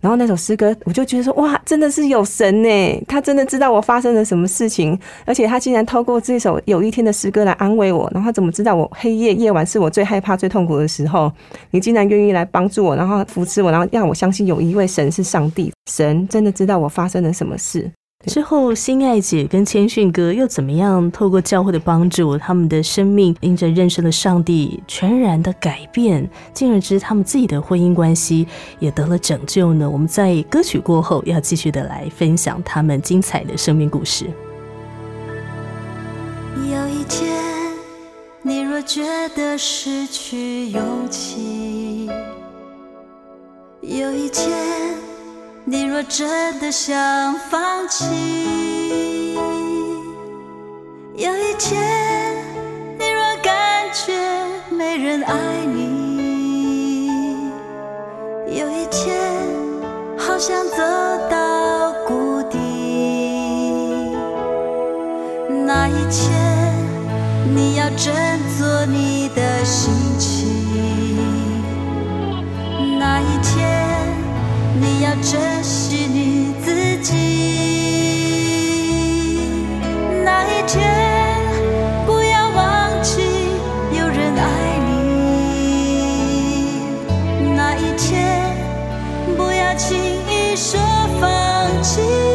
[0.02, 3.04] 然后那首诗歌，我就觉得说，哇，真的是有神呢！
[3.06, 8.10] 他真的知道我发生了什么事情，而且他竟然透过这首有一天的诗歌来安慰我。
[8.14, 11.30] 然后他怎么知道我黑夜夜晚是我最害怕、最痛苦的时候？
[11.72, 17.92] 你竟然愿意来帮助我，然后扶持我，然后让我相信有一位神是上帝，神真的知道我发生了什么事。
[18.26, 28.46] 之后，心爱姐跟谦逊哥又怎么样透过教会的帮助，他们的生命因着认识了上帝，全然的改变，进而之他们自己的婚姻关系
[28.80, 29.90] 也得了拯救呢？
[29.90, 34.26] 我们在歌曲过后要继续的来分享他们精彩的生命故事。
[36.58, 37.34] 有一天，
[38.42, 42.10] 你若觉得失去勇气，
[43.80, 44.52] 有一天，
[45.72, 49.36] 你若真的想放弃，
[51.14, 51.80] 有一天，
[52.98, 54.12] 你若感觉
[54.76, 55.36] 没人爱
[55.72, 57.52] 你，
[58.48, 59.16] 有一天，
[60.18, 60.78] 好想走
[61.30, 62.58] 到谷底。
[65.68, 66.34] 那一天，
[67.56, 68.12] 你要真
[75.10, 77.14] 要珍惜你自己。
[80.24, 80.86] 那一天，
[82.06, 83.24] 不要忘记
[83.92, 84.92] 有人爱你。
[87.56, 88.56] 那一天，
[89.36, 89.98] 不要轻
[90.30, 90.80] 易说
[91.20, 91.28] 放
[91.82, 92.29] 弃。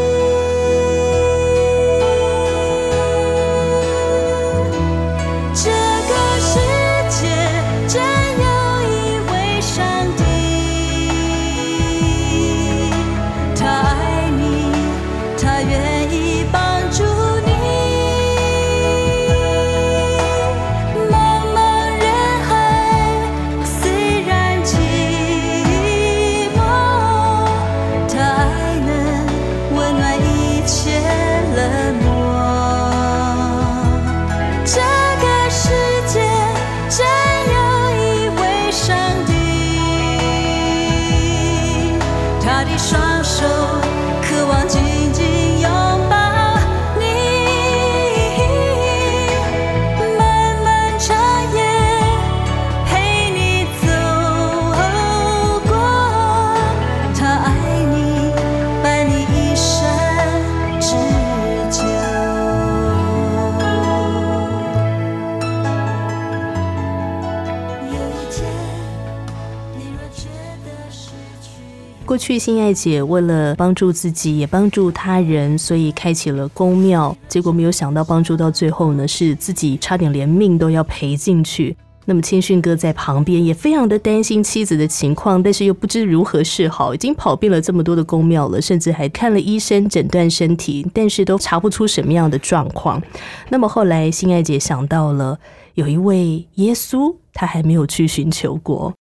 [72.14, 77.16] 过去，心爱姐为了帮助自己，也帮助他人，所以开启了公庙。
[77.26, 81.76] 结果没有想到，帮助到最后呢，是自己差点连命都要赔进去。
[82.04, 86.94] 那么谦逊哥在旁边也非常的担心妻子的情况，但是又不知如何是好。
[86.94, 93.02] 已经跑遍了这么多的宫庙了，甚至还看了医生诊断身体，但是都查不出什么样的状况。
[93.48, 95.36] 那么后来，心爱姐想到了
[95.74, 98.94] 有一位耶稣，他还没有去寻求过。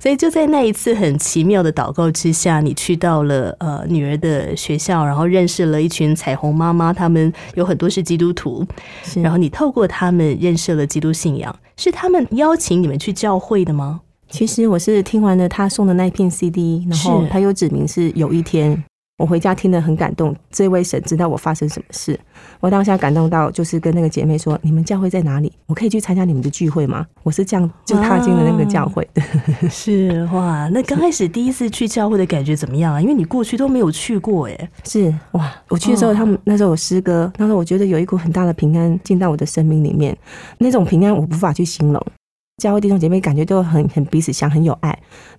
[0.00, 8.64] 所以就在那一次很奇妙的祷告之下，你去到了呃女儿的学校，然后认识了一群彩虹妈妈，他们有很多是基督徒，
[9.02, 14.00] 是然后你透过他们认识了基督信仰，是他们邀请你们去教会的吗？
[14.30, 18.84] 其实我是听完了他送的那一片 CD，然后是他又指明是有一天
[19.18, 22.18] 我回家听得很感动，这位神知道我发生什么事。
[22.60, 25.52] 我当下感动到，就是跟那个姐妹说：“你们教会在哪里？
[25.66, 29.20] 我可以去参加你们的聚会吗？”我是这样就踏进了那个教会的。
[29.68, 33.00] 是哇，那刚开始第一次去教会的感觉怎么样啊？
[33.02, 34.70] 因为你过去都没有去过哎。
[34.84, 40.16] 是哇，我去的时候，哦他们那时候有诗歌，那时候我觉得有一股很大的平安进到我的生命里面，
[40.58, 42.00] 那种平安我无法去形容。
[42.62, 44.88] 教会弟兄姐妹感觉都很很彼此相很有爱，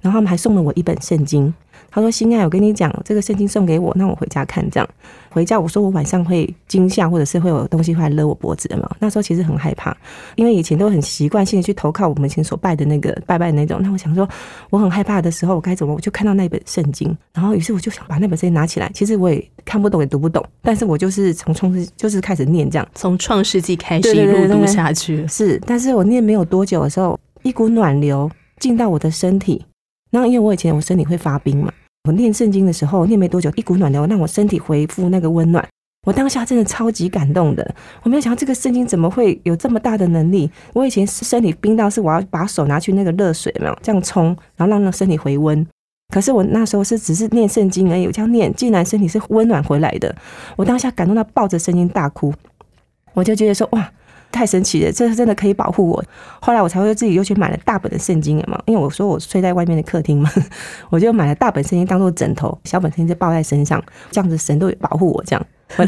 [0.01, 1.53] 然后他们还送了我一本圣经。
[1.91, 4.67] 他说：“心爱，我跟你讲，这个圣经送给我，那我回家看。
[4.69, 4.87] 这样
[5.29, 8.89] 回家，我说我晚上会惊吓，或者是会有东西会来勒我脖子的嘛。
[8.99, 9.95] 那时候其实很害怕，
[10.35, 13.79] 因为以前都很习惯性的去投靠我们以前所拜的那个拜拜的那种。
[13.81, 14.27] 那我想说，
[14.69, 15.93] 我很害怕的时候，我该怎么？
[15.93, 18.91] 我就看到那本圣经，然后于是我就想把那本圣经拿起来。
[18.93, 22.87] 其实我也看不懂，也读不懂，但是我就是从创世就是开始念这样。
[22.95, 29.65] 从创世纪开始一路读下去， 是，但是我念没有多久的时候，一股暖流进到我的身体。
[30.11, 31.71] 那因为我以前我身体会发冰嘛，
[32.05, 35.67] 我念圣经的时候念没多久，一股暖流让我身体恢复那个温暖。
[36.07, 40.49] 我当下真的超级感动的，我没有想到这个圣经怎么会有这么大的能力。
[40.73, 45.67] 我以前身体冰到是我要把手拿去那个热水嘛这样冲，然后让那身体回温。
[46.13, 50.15] 可是我那时候是只是念圣经而已，我这样念，竟然身体是温暖回来的。
[50.55, 52.33] 我当下感动到抱着圣经大哭，
[53.13, 53.91] 我就觉得说哇，
[54.31, 56.03] 太神奇了，这真的可以保护我。
[56.39, 60.31] 后来我才会自己又去买了大本的圣经了嘛，因为我说我睡在外面的客厅嘛，
[60.89, 65.45] 我就买了大本圣经当做枕头，小本圣经就抱在身上，这样子神都有保护我这样。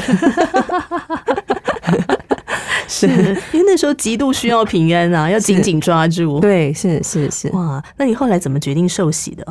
[2.88, 6.40] 是因为那时候极度需要平安啊， 要紧紧抓住。
[6.40, 9.46] 对，是是是，哇，那你后来怎么决定受洗的？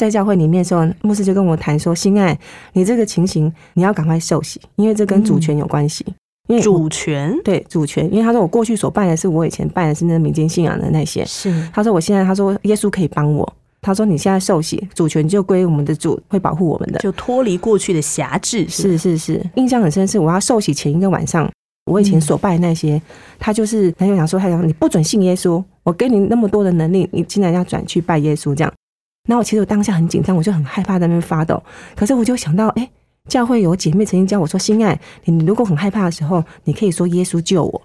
[0.00, 2.36] 在教会里面的时候，牧师就跟我谈说：“心爱，
[2.72, 6.04] 你这个情形你要赶快受洗，因为这跟主权有关系。
[6.52, 7.34] 因为主权？
[7.42, 11.50] 对主权，因为他说我过去所拜的是我以前拜的是那民间信仰的那些，是。
[11.72, 16.98] 他说我现在他说耶稣可以帮我，他说你现在受洗，主权就归我们的主，会保护我们的。
[16.98, 20.18] 就脱离过去的辖制，是是是，印象很深是。
[20.18, 21.50] 我要受洗前一个晚上，
[21.90, 23.00] 我以前所拜那些，
[23.38, 28.72] 他就是他就想说，他讲你不准信耶稣，我给你那么多的能力，你竟然要转去拜耶稣这样。
[29.28, 31.62] 那我其实我当下很紧张，我就很害怕在那边发抖。
[31.94, 32.90] 可是我就想到，哎、
[33.28, 37.82] 教会有姐妹曾经教我说，心爱，你如果很害怕的时候，你可以说耶稣救我，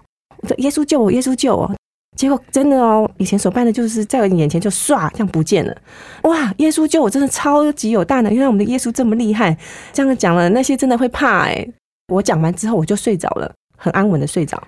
[0.58, 1.72] 耶稣救我，耶稣救我。
[2.16, 5.76] 结果真的哦，以前所办的就是在我眼前就唰这样不见了。
[6.22, 9.56] 哇，耶稣救我真的超级有大能，原来我们的耶稣这么厉害。
[9.92, 11.64] 这样讲了，那些真的会怕哎、
[12.08, 14.60] 我讲完之后我就睡着了，很安稳的睡着。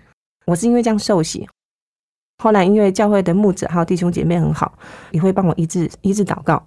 [0.47, 1.49] 我是因为这样受洗，
[2.39, 4.73] 后来因为教会的牧者还有弟兄姐妹很好，
[5.11, 6.65] 也会帮我医治医治祷告。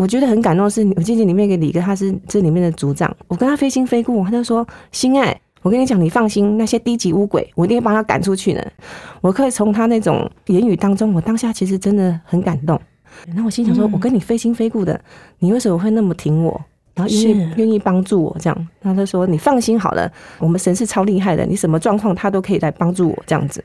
[0.00, 8.72] 我觉得很感动的是，我记得里面一个李哥，他是这里面的组长，我跟他非亲非故，他就说：“心爱，我跟你讲，你放心，那些低级乌鬼，我一定会帮他赶出去的。”
[9.20, 12.80] 我可以从他那种言语当中，我当下其实真的很感动。
[13.34, 14.98] 那我心想说：“我跟你非亲非故的，
[15.38, 16.58] 你为什么会那么挺我？
[16.94, 23.62] 然后愿意是愿意帮助我这样？”他就说：“你放心好了，我们神是超厉害的，你什么状况他都可以来帮助我这样子。”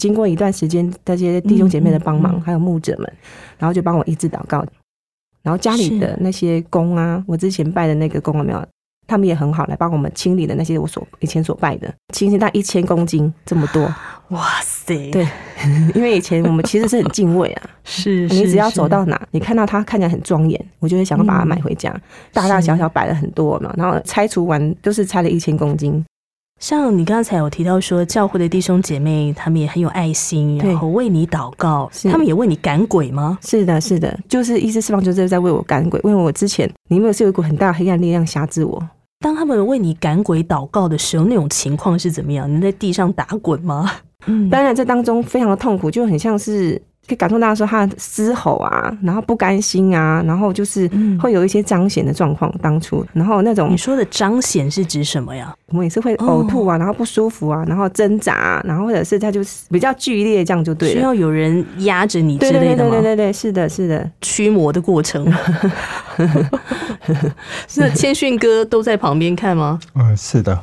[0.00, 3.12] 经过一段时间，这些弟兄姐妹的帮忙，嗯嗯嗯还有牧者们，
[3.58, 4.64] 然后就帮我一直祷告。
[5.48, 8.62] 然后家里的那些工啊，我之前拜的那个工有没有？
[9.06, 13.82] 他们也很好，来帮我们清理的那些我所以前所拜的，清理到一千公斤这么多。
[14.28, 15.26] 哇塞，对
[15.96, 21.90] 因为以前我们其实是很敬畏啊， 是 你只要走到哪，你看到它看起来很庄严，我就会想要把它买回家。
[22.34, 26.04] 大大小小摆了很多嘛，然后拆除完都是拆了一千公斤。
[26.58, 33.38] 像你刚才有提到说，教会的弟兄姐妹他们也很有爱心，然后为你祷告，是他们也为你赶鬼吗？
[33.42, 38.82] 是的，是的，就是意思释放，就是在为我赶鬼，因为我之前里面是有一股很大的黑暗力量辖制我。
[39.20, 42.52] 当他们为你赶鬼祷告的时候，那种情况是怎么样？
[42.52, 43.90] 你在地上打滚吗？
[44.26, 52.52] 嗯， 当然，这当中非常的痛苦，就很像是可以感受到说他的嘶吼啊，然后不甘心啊，然后就是嗯会有一些彰显的状况。
[52.60, 55.54] 当初，然后那种你说的彰显是指什么呀？
[55.68, 60.94] 我们也是会呕吐啊，然后不舒服啊，然后挣扎、啊，然后或者是他就是比较剧烈，这样就对了。
[60.94, 62.90] 需要有人压着你之对对对类的吗？
[62.90, 64.10] 对对对对，是的，是的。
[64.20, 65.24] 驱魔的过程。
[67.76, 69.80] 那谦逊哥都在旁边看吗？
[69.94, 70.58] 嗯，是的，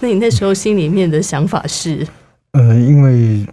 [0.00, 2.06] 那你那时候心里面的想法是？
[2.52, 3.46] 呃，因为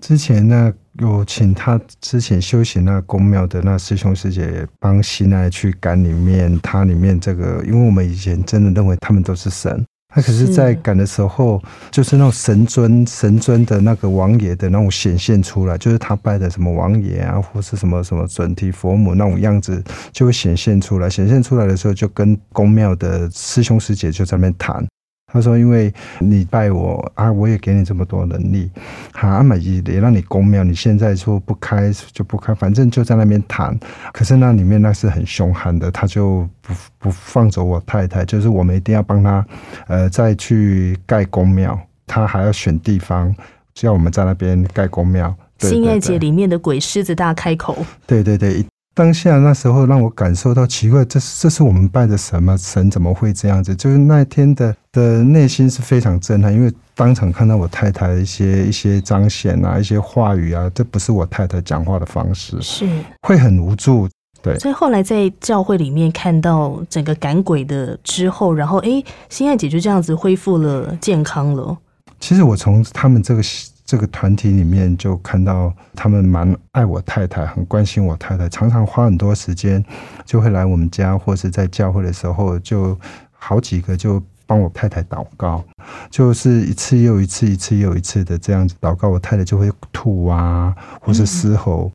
[0.00, 9.84] 之前那有请他之前修行那宫庙的那师兄师姐帮西奈去赶里面，他里面这个，因为我们以前真的认为他们都是神。
[10.08, 19.82] 他可是，是在赶的时候，就是那种神尊、神尊的那个王爷的那种显现出来，就是他拜的什么王爷啊，或是什么什么准提佛母那种样子，
[20.12, 21.10] 就会显现出来。
[21.10, 24.86] 显现出来的时候，就跟宫庙的师兄师姐就在那边谈。
[25.32, 28.70] 他说：“因为你拜我啊，我也给你这么多能力，
[29.12, 33.76] 好，阿美也也让你公庙，你现在说不开就不开，反正就在那边谈。
[34.12, 39.44] 可是那里面那是很凶悍的，他就不不放走我太太，就是我们一定要帮他，
[39.88, 43.34] 呃，再去盖公庙，他还要选地方，
[43.74, 45.34] 叫我们在那边盖公庙。
[45.58, 48.64] 对新爱姐里面的鬼狮子大开口，对对对，
[48.96, 52.56] 当下那时候让我感受到奇怪，这是这是我们拜的神吗？
[52.56, 53.76] 神怎么会这样子？
[53.76, 62.88] 就是那一天的的内心是非常震撼，因为当场看到我太太的一些一些彰显啊，一些话语啊，这不是我太太讲话的方式，是。
[63.20, 64.08] 会很无助。
[64.40, 71.76] 对，所以后来在教会里面看到整个赶鬼的之后，然后诶，心爱姐就这样子恢复了健康了。
[72.18, 73.42] 其实我从他们这个
[73.86, 79.82] 这个团体里面就看到他们蛮爱我太太，很关心我太太，常常花很多时间
[80.24, 82.98] 就会来我们家，或是在教会的时候，就
[83.30, 85.64] 好几个就帮我太太祷告，
[86.10, 91.92] 就是一次又一次，一次又一次的这样子祷告，我太太就会吐啊，或是嘶吼。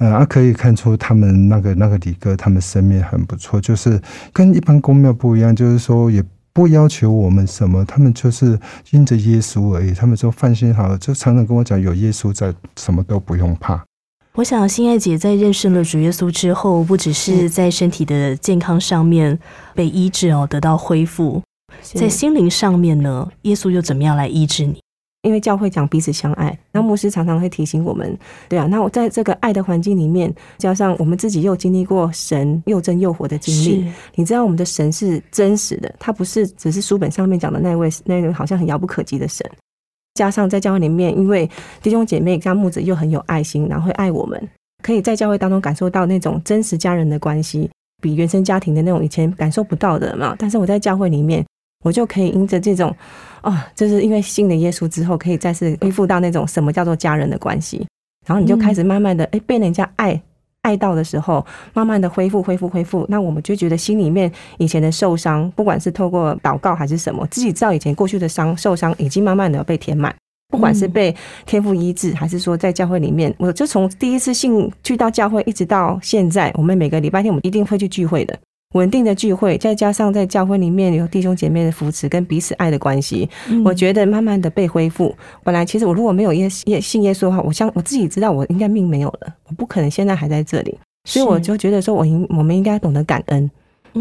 [0.00, 4.00] 嗯，啊，可以看出他们那个那个李哥，他们生命很不错，就是
[4.32, 6.22] 跟一般公庙不一样，就是说也
[6.58, 8.58] 不要求我们什么，他们就是
[8.90, 9.94] 因着耶稣而已。
[9.94, 13.80] 他们说放心好了，就常常跟我讲，有耶稣在，什么都不用怕。
[14.34, 19.38] 我想心爱姐在认识了主耶稣之后，不只是在身体的健康上面
[19.72, 21.40] 被医治哦，得到恢复，
[21.94, 24.80] 在心灵上面呢，耶稣又怎么样来医治你？
[25.28, 39.46] 因为教会讲彼此相爱，然后牧师常常会提醒我们，对啊，那我在这个爱的环境里面，加上我们自己又经历过神又真又活的经历，你知道我们的神是真实的，他不是只是书本上面讲的那位 那位好像很遥不可及的神。
[40.14, 41.48] 加上在教会里面，因为
[41.82, 44.48] 弟兄姐妹加牧者又很有爱心，然后会爱我们，
[44.82, 47.70] 可以在教会当中感受到那种真实家人的关系，
[48.00, 50.34] 比原生家庭的那种以前感受不到的嘛。
[50.38, 51.44] 但是我在教会里面，
[51.84, 52.94] 我就可以因着这种，
[53.40, 57.86] 啊，就是因为信了耶稣之后，可以再次恢复到那种什么叫做家人的关系，
[58.26, 60.20] 然后你就开始慢慢的，哎，被人家爱。
[60.62, 70.14] 爱到的时候，慢慢的恢复、恢复、恢复，那我们就觉得心里面以前的受伤，不管是透过祷告还是什么，自己知道以前过去的伤、受伤已经慢慢的被填满。
[70.48, 71.14] 不管是被
[71.46, 78.38] 天赋医治，还是说在教会里面，我就从第一次信去到教会，一直到现在，我们每个礼拜天我们一定会去聚会的，
[78.74, 83.26] 稳定的聚会，再加上在教会里面有弟兄姐妹的扶持跟彼此爱的关系，
[83.64, 85.14] 我觉得慢慢的被恢复。
[85.42, 90.76] 本来其实我如果没有耶耶信耶稣的话，我相我自己知道我应该命没有了，我不可能现在还在这里，
[91.08, 93.50] 所以我就觉得说我应我们应该懂得感恩。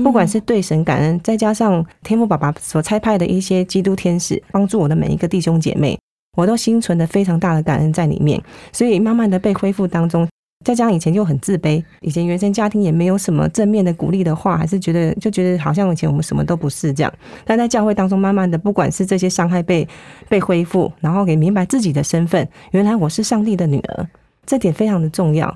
[0.04, 5.98] 不管是对神感恩，再加上天父爸爸所差派的一些基督天使，帮助我的每一个弟兄姐妹，
[6.36, 8.40] 我都心存的非常大的感恩在里面，
[8.74, 10.28] 所以慢慢的被恢复当中。
[10.66, 17.14] 再加上以前就很自卑，以前原生家庭也没有什么正面的鼓励的话，还是觉得就觉得好像以前我们什么都不是这样。
[17.46, 19.88] 但在教会当中，慢慢的，不管是这些伤害被
[20.28, 24.08] 被恢复，然后给明白自己的身份，原来我是上帝的女儿，
[24.46, 25.48] 这点非常的重要。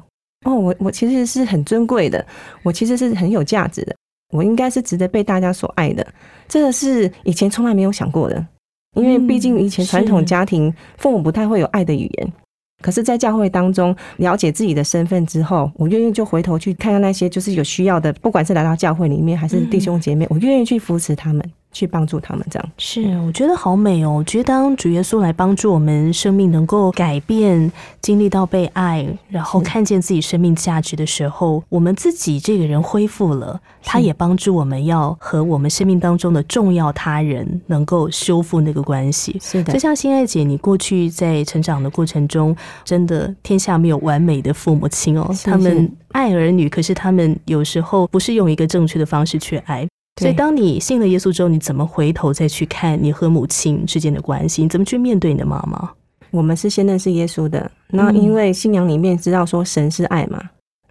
[0.45, 2.25] 哦，我我其实是很尊贵的，
[2.63, 3.95] 我其实是很有价值的，
[4.33, 6.07] 我应该是值得被大家所爱的。
[6.47, 8.47] 这个是以前从来没有想过的，
[8.95, 12.33] 因为毕竟以前传统家庭父母不太会有爱的语言。
[12.81, 21.43] 可是，在教会当中了解自己的身份之后，我愿意就回头去看看那些就是有需要的，不管是来到教会里面还是弟兄姐妹，我愿意去扶持他们。
[21.71, 24.11] 去帮助他们，这样是我觉得好美哦。
[24.17, 39.37] 我觉得当主耶稣来帮助我们生命能够改变，经历到被爱，然后看见自己生命价值的时候，我们自己这个人恢复了，他也帮助我们要和我们生命当中的重要他人能够修复那个关系。
[39.41, 49.87] 是的，就像心爱姐，你过去在成长的过程中，真的天下没有完美的父母亲哦，他们爱儿女，可是他们有时候不是用一个正确的方式去爱。
[50.17, 54.61] 所以，当你信了耶稣之后，你怎么回头再去看你和母亲之间的关系？
[54.61, 55.89] 你怎么去面对你的妈妈？
[56.31, 60.41] 我们是先认识耶稣的，那因为信仰里面知道说神是爱嘛，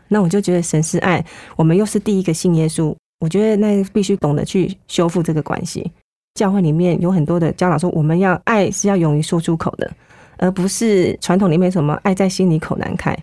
[0.08, 1.24] 那我就觉得神是爱，
[1.56, 5.90] 我们又是第一个信耶稣，我觉得那必须懂得去修复这个关系。
[6.34, 9.90] 教会里面有很多的教导说，我们要爱是要勇于说出口的，
[10.38, 13.16] 而不是传统里面什么爱在心里口难开。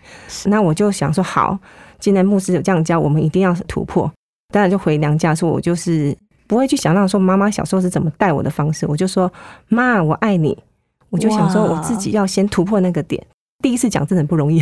[0.45, 1.57] 那我就想说，好，
[1.99, 4.11] 既然牧师有这样教，我们一定要突破。
[4.53, 6.15] 当然就回娘家说，我就是
[6.47, 9.31] 不会去想到说妈妈小时候是怎么带我的方式，我就说
[9.67, 10.57] 妈，我爱你。
[11.09, 13.25] 我就想说我自己要先突破那个点。
[13.63, 14.61] 第一次讲真的很不容易，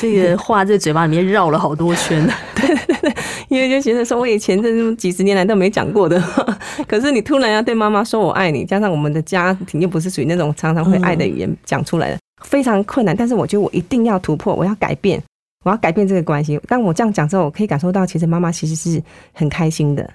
[0.00, 2.28] 这个话在嘴巴里面绕了好多圈。
[2.54, 3.14] 对对对，
[3.48, 6.20] 因为就觉得说我以前这几十年来都没讲过的，
[6.86, 13.16] 可是你突然要对妈妈说我爱你，加上我们的家庭又不是属于那种常常会爱的语言讲出来的，非常困难。
[13.16, 15.22] 但是我觉得我一定要突破，我要改变。
[15.64, 16.58] 我要改变这个关系。
[16.68, 19.02] 当我这样讲之后，我可以感受到，其实妈妈其实是
[19.32, 20.08] 很开心的。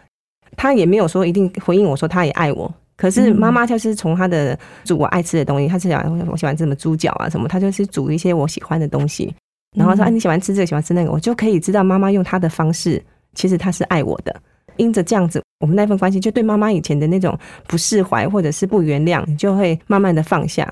[0.55, 2.73] 她也没有说一定回应我说她也爱我。
[2.95, 9.33] 可是妈妈就是从她的煮我爱吃的东西，她是讲我喜欢吃什么猪脚啊什么，她就是煮一些我喜欢的东西，
[9.75, 14.35] 然后说啊你喜欢吃这个喜欢吃那个，我就可以知道妈妈用她的方式，其实她是爱我的。
[14.77, 17.37] 因着这样子，我们那份关系就对妈妈以前的那种
[17.67, 20.71] 不释怀或者是不原谅，你就会慢慢的放下。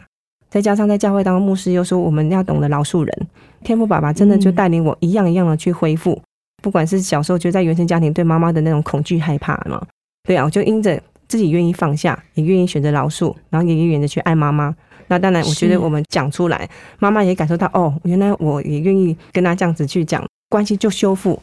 [0.52, 3.28] 再加上在教会当中，牧师又说我们要懂得饶恕人。
[3.64, 6.22] 天父爸爸真的就带领我一样一样的去恢复，
[6.62, 9.82] 不管是小时候就在原生家庭对妈妈的那种恐惧害怕嘛，
[10.28, 14.76] 对啊，我就因着自己愿意放下，也愿意选择饶恕，然后也愿意的去爱妈妈。
[15.08, 21.42] 那当然，我觉得我们讲出来，妈妈也感受到哦，原来我也愿意跟他这样子去讲，关系就修复。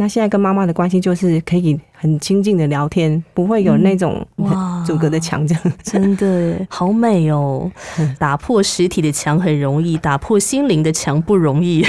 [0.00, 4.26] 那现在跟妈妈的关系就是可以很亲近的聊天，不会有那种
[4.86, 7.70] 阻隔的墙，这样真的好美哦！
[8.18, 11.84] 打破实体的墙很容易，打破心灵的墙不容易，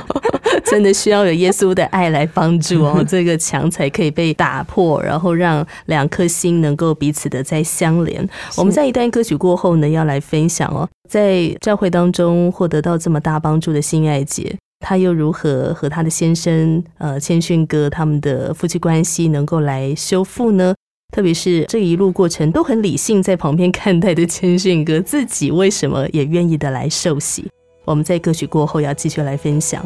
[0.64, 8.26] 真的需要有耶稣的爱来帮助哦， 这个墙才可以被打破，然后让两颗心能够彼此的再相连。
[8.56, 14.56] 我们在一段歌曲过后呢，要来分享哦，在教会当中获得到这么大帮助的心爱姐。
[14.82, 20.74] 他又如何和他的先生，呃，谦逊哥他们的夫妻关系能够来修复呢？
[21.14, 27.48] 特别是这一路过程都很理性，在旁边看待的谦逊哥自己，为什么也愿意的来受洗？
[27.84, 29.82] 我们在歌曲过后要继续来分享。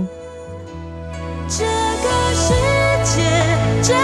[1.49, 2.55] 这个世
[3.05, 3.23] 界
[3.83, 3.97] 真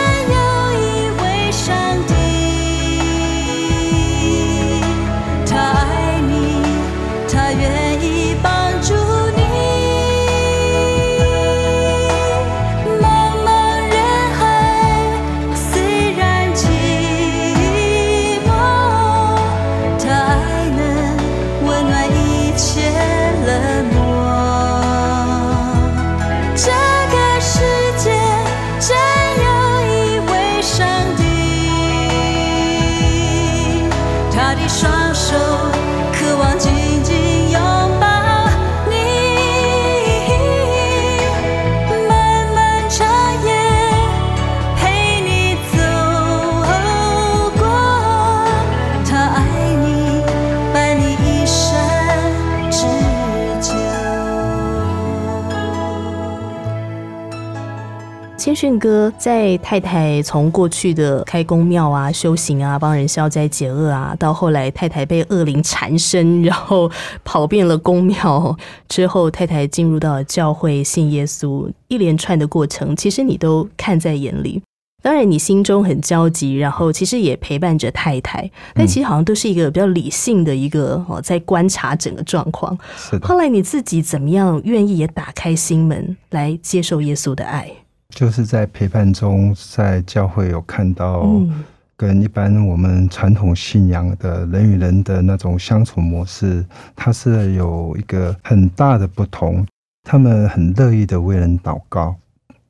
[58.63, 66.89] 谦逊哥在太太从过去的开公庙啊、修行啊、帮人消灾解厄啊，到后来太太被恶灵缠身，然后
[67.25, 68.57] 跑遍了公庙
[68.89, 74.63] 之后，太太进入到了教会信耶稣，一连串的过程，其实你都看在眼里。
[75.03, 82.79] 当然，你心中很焦急，然后其实也陪伴着太太，但其实好像都是一个比较理性的一个哦，在观察整个状况。
[82.97, 87.69] 是的后，来你自己怎么样愿意也打开心门来接受耶稣的爱？
[88.15, 91.65] 就是在陪伴中，在教会有看到嗯
[91.97, 96.65] 跟一般我们传统信仰的人与人的那种相处模式，
[96.97, 99.65] 它是有一个很大的不同。
[100.03, 102.17] 他们很乐意的为人祷告。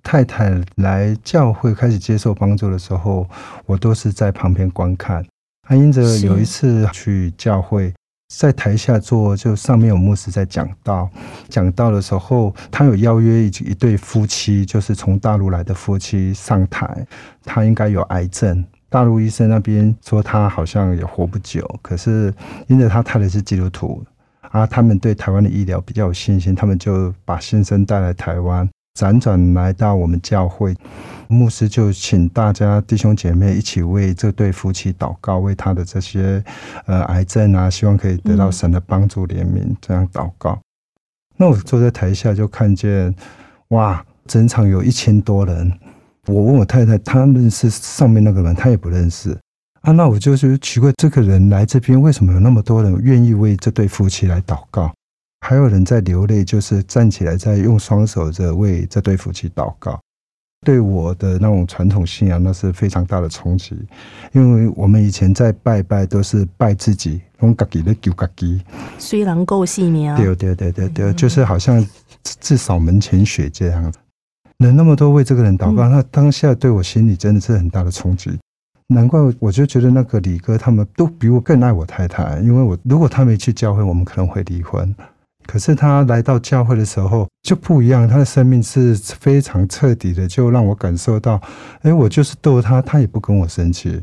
[0.02, 3.26] 太太来教会开始接受帮助的时候，
[3.64, 5.24] 我都是在旁边观看。
[5.68, 7.94] 啊，因着有一次去教会，
[8.38, 11.08] 在台下做，就上面有牧师在讲道。
[11.48, 17.06] 讲道的时候，他有邀约一一对夫妻，就是从大陆来的夫妻上台。
[17.44, 22.32] 他应该有癌症，大陆医生那边说他好像也活不久，可是
[22.68, 24.02] 因为他太太是基督徒，
[24.40, 30.76] 啊，他们对台湾的医疗比较有信心，他们就把先生带来台湾，辗转来到我们教会，
[31.28, 36.44] 牧师就请大家弟兄姐妹一起为这对夫妻祷告，为他的这些
[36.86, 40.58] 呃癌症啊，希望可以得到神的帮助怜悯，这样祷告。
[41.36, 43.14] 那我坐在台下就看见，
[43.68, 45.72] 哇，整场有一千多人。
[46.26, 49.36] 我问我太太，她认识上面那个人，她也不认识。
[49.80, 54.92] 啊，那我就觉得奇怪，这个人来这边为什么有那么多人愿意为这对夫妻来祷告？
[55.44, 59.98] 还有人在流泪，就是站起来在用双手着为这对夫妻祷告。
[60.64, 63.76] 对我的那种传统信仰，那是非常大的冲击，
[64.30, 68.62] 因为我们以前在拜拜都是拜自己，用自己的救自己。
[68.98, 71.84] 虽然够细腻啊，对对对对对，就是好像
[72.22, 73.92] 至至少门前雪这样。
[74.58, 78.38] 人那么多为这个人祷告，那当下对我心里真的是很大的冲击。
[78.86, 84.94] 难怪我就觉得那个李哥他们都比我更爱我太太，因为我如果他没去教会，我们可能会离婚。
[85.46, 91.40] 可是他来到教会的时候就不一样，他的生命是非常彻底的，就让我感受到，
[91.82, 94.02] 哎，我就是逗他，他也不跟我生气。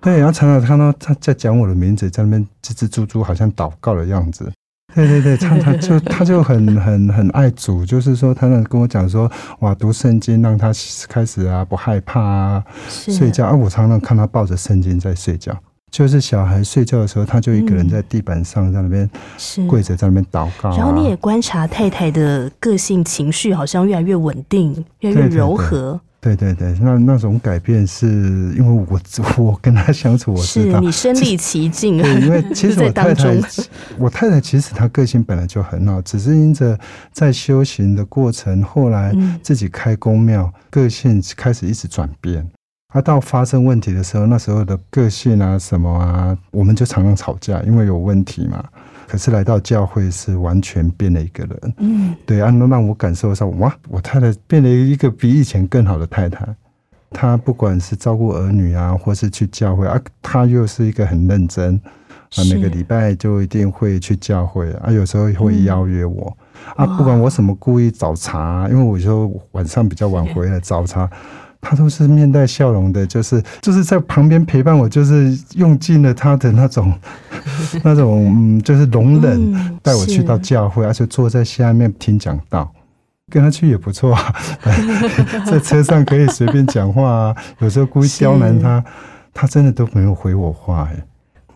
[0.00, 4.50] 对，然后常常看到他在讲我的名字，在那边吱吱猪猪，好像祷告的样子。
[4.94, 10.70] 对对对，常常就他就很很很爱主，就是说他那跟我讲说，哇，读圣经让他
[11.08, 15.56] 开始啊不害怕啊，睡觉啊，我常常看他抱着圣经在睡觉。
[15.92, 19.64] 就是小孩睡觉的时候，他就一个人在地板上在那边是。
[19.66, 20.76] 跪着，在那边祷告、啊。
[20.76, 26.00] 然后你也观察太太的个性、情绪，好像越来越稳定，越来越柔和。
[26.18, 28.06] 对对对，那那种改变是
[28.56, 28.98] 因为我
[29.36, 30.78] 我跟他相处，我知道。
[30.78, 33.36] 是你身历其境，对，因为 其实我太太，
[33.98, 36.78] 我太太其实她个性本来就很好，只是因着
[37.12, 39.38] 在修行的过程，后来嗯。
[39.42, 42.48] 自己开公庙，个性开始一直转变。
[42.92, 48.62] 啊，到发生问题的时候，那时候的个性啊什么啊，我们就常常吵架，因为有问题嘛。
[49.08, 56.46] 可是来到教会是完全变了一个人，嗯，对啊，那让我感受上，哇，我太太变了一个比以前更好的太太。
[57.10, 66.34] 她不管是照顾儿女啊，或是去教会啊，她又是一个很认真啊，是每个礼拜就一定会去教会啊，有时候会邀约我、
[66.74, 71.10] 啊，不管我什么故意找茬，因为我有时候晚上比较晚回来找茬。
[71.62, 76.92] 她都是面带笑容的，就是就是在旁边陪伴我，就是用尽了他的那种
[77.82, 78.26] 那种
[78.58, 82.70] 嗯，就是容忍，嗯带我去到是教会，而且坐在下面听讲道。
[83.30, 84.34] 跟他去也不错啊，
[85.46, 87.36] 在车上可以随便讲话啊。
[87.60, 88.84] 有时候故意刁难他，
[89.32, 91.02] 他真的都没有回我话哎。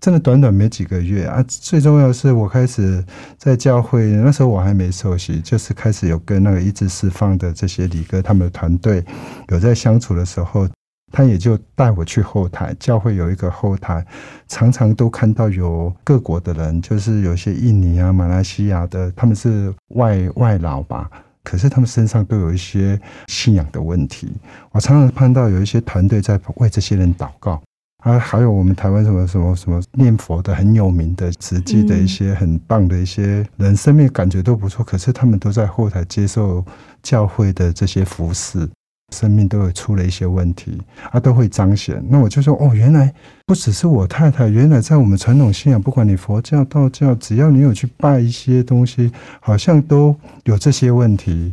[0.01, 1.45] 真的短短没几个月啊！
[1.49, 3.05] 最重要是，我开始
[3.37, 9.05] 在教会那时候我还没受洗，就是开始有跟那个一直释放的这些李哥他们的团队
[9.49, 10.69] 有在相处的时候，
[11.13, 14.05] 他也就带我去后台，教会有一个后台，
[14.47, 21.11] 常常都看到有各国的人，就是有些印尼啊、马来西亚的，他们是外外劳吧。
[21.43, 24.33] 可是他们身上都有一些信仰的问题，
[24.73, 27.63] 我常常看到有一些团队在为这些人祷告。
[28.07, 36.65] 啊，还有我们台湾什么什么什么念佛的很有名的、实际的一些很棒的一些人，生命感觉都不错，可是他们都在后台接受
[37.03, 38.69] 教会的这些服侍，
[39.13, 40.81] 生命都有出了一些问题，
[41.11, 42.01] 啊，都会彰显。
[42.09, 43.13] 那我就说，哦，原来
[43.45, 51.53] 不只是我太太，原来在我们传统信仰，不管你佛教、道教，只要你有去拜一些东西，好像都有这些问题。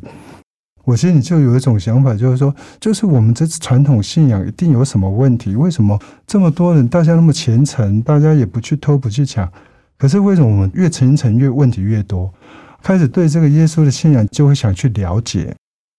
[0.86, 5.56] 我心里就有一种想法，就是说，就是我们这传统信仰一定有什么问题？
[5.56, 9.50] 为什么这么多人，大家那么虔诚，大家也不去偷不去抢？
[9.98, 12.34] 可是为什么我们越虔诚越问题越多？
[12.82, 15.56] 开始对这个耶稣的信仰就会想去了解，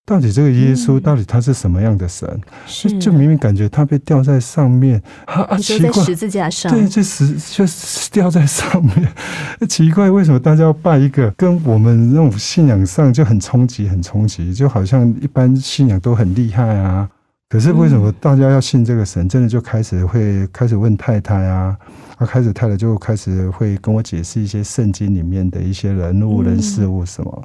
[0.06, 2.28] 到底这个耶稣到底他是什么样的神？
[2.66, 2.90] 是。
[2.90, 9.08] 就就明明感觉他被吊在上面，啊啊，奇怪，十字架上，对，就死就是吊在上面，
[9.66, 17.08] 奇怪，为什么大家要拜一个跟我们那种信仰上就很冲击、很冲击，就好像一般信仰都很厉害啊，
[17.48, 19.26] 可是为什么大家要信这个神？
[19.26, 21.74] 真的就开始会开始问太太啊，
[22.18, 27.42] 啊，开始太太就开始会跟我解释一些圣经里面的一些人物、人事物什么。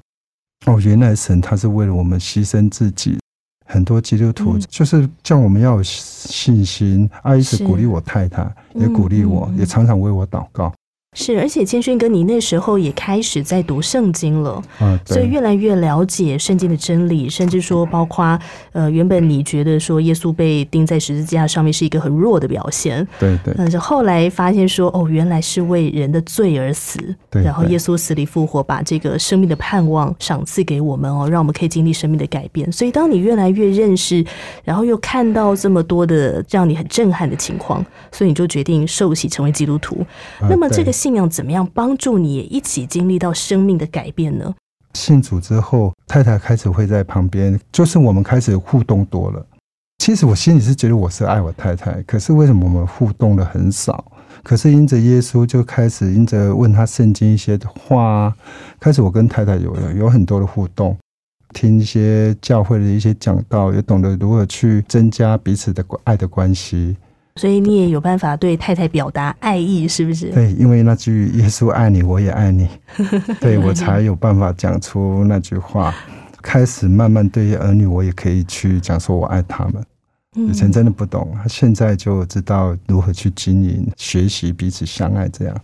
[0.70, 3.18] 哦，原来神他是为了我们牺牲自己。
[3.66, 10.72] 很多基督徒就是叫我们要有信心，啊，一直鼓励我太太，也鼓励我，也常常为我祷告。
[11.22, 18.40] 是，而且千勋哥，你那时候也开始在读圣经了，啊，所以越来越了解圣经的真理，甚至说，包括
[18.72, 26.98] 呃，原本你觉得说耶稣被钉在十字架上面是一个很弱的表现，对对，但是后来发现说，哦，原来是为人的罪而死，
[27.30, 32.72] 对，然后耶稣死里复活，把这个生命的盼望赏赐给我们哦，让我们可以经历生命的改变。
[32.72, 34.26] 所以，当你越来越认识，
[34.64, 40.06] 然后又看到这么多的让你很震撼的情况，所以你就决定受洗成为基督徒。
[40.42, 40.94] 那么这个。
[41.00, 44.54] 信仰怎么样帮助你也一起经历到生命的改变呢？
[44.94, 49.46] 信主之后，太太开始会在旁边，就是我们开始互动多了。
[50.00, 54.12] 其实我心里是觉得我是爱我太太，可是为什么我们互动的很少？
[54.42, 58.34] 可是因着耶稣，就开始因着问他圣经一些话，
[58.80, 60.98] 开始我跟太太有有很多的互动，
[61.54, 66.96] 听一些教会的一些讲道，也懂得如何去增加彼此的爱的关系。
[67.36, 70.30] 所以你也有办法对太太表达爱意，是不是？
[70.32, 72.68] 对，因为那句“耶稣爱你，我也爱你”，
[73.40, 75.94] 对我才有办法讲出那句话。
[76.42, 79.84] 开始慢慢对于儿女，我也可以去讲说我爱他们。
[80.36, 85.28] 以前真的不懂，现在就知道如何去经营、学习彼此相爱。
[85.28, 85.56] 这样，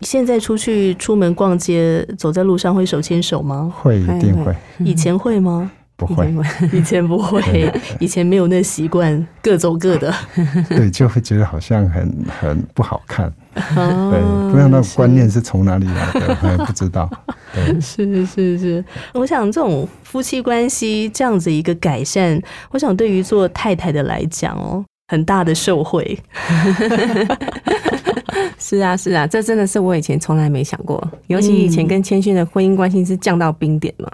[0.00, 3.72] 现在出去出门逛街，走在路上会手牵手吗？
[3.80, 4.52] 会，一定会。
[4.80, 5.70] 以前会吗？
[6.06, 6.34] 不会，
[6.72, 10.14] 以前不 会，以前没有那习惯，各走各的。
[10.68, 13.32] 对，就会觉得好像很很不好看。
[13.54, 17.08] 对，不知道那观念是从哪里来的，还不知道。
[17.54, 22.40] 对，是是是，我想这种夫妻关系这样子一个改善，
[22.70, 26.18] 我想对于做太太的来讲哦，很大的受惠。
[28.58, 34.08] 是啊是啊，这真的是我以前从来没想过，尤其以前跟谦逊的婚姻关系是降到冰点嘛。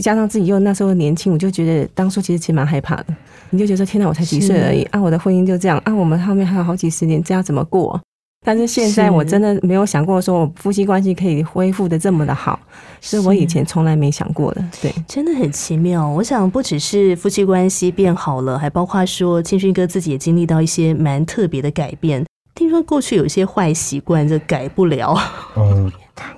[0.00, 3.06] 加上自己又那时候年轻，我就觉得当初其实其实蛮害怕的。
[3.50, 5.00] 你就觉得说，天哪，我才几岁而已啊！
[5.00, 5.92] 我的婚姻就这样啊！
[5.92, 8.00] 我们后面还有好几十年，这样怎么过？
[8.46, 12.58] 但是现在我真的没有想过，说我夫妻关系可以恢复的这么的好，
[13.00, 14.64] 是我以前从来没想过的。
[14.80, 16.08] 对，真的很奇妙。
[16.08, 22.24] 我想不只是夫妻关系变好了，还包括说庆勋哥自己也经历到一些蛮特别的改变。
[22.54, 25.14] 听说过去有一些坏习惯，这改不了。
[25.54, 25.90] 哦，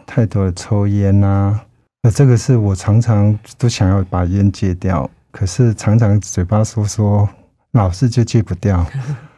[0.06, 1.60] 太多的抽烟呐。
[2.04, 7.28] 那这个是我常常都想要把烟戒掉，可是常常嘴巴说说，
[7.70, 8.84] 老是就戒不掉，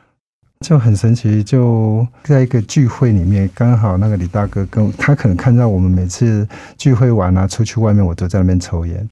[0.65, 1.45] 就很神奇。
[1.45, 6.49] 就在一个聚会里面，刚好那个李大哥跟他可能看到我们每次
[6.79, 9.07] 聚会完啊，出去外面我都在那边抽烟，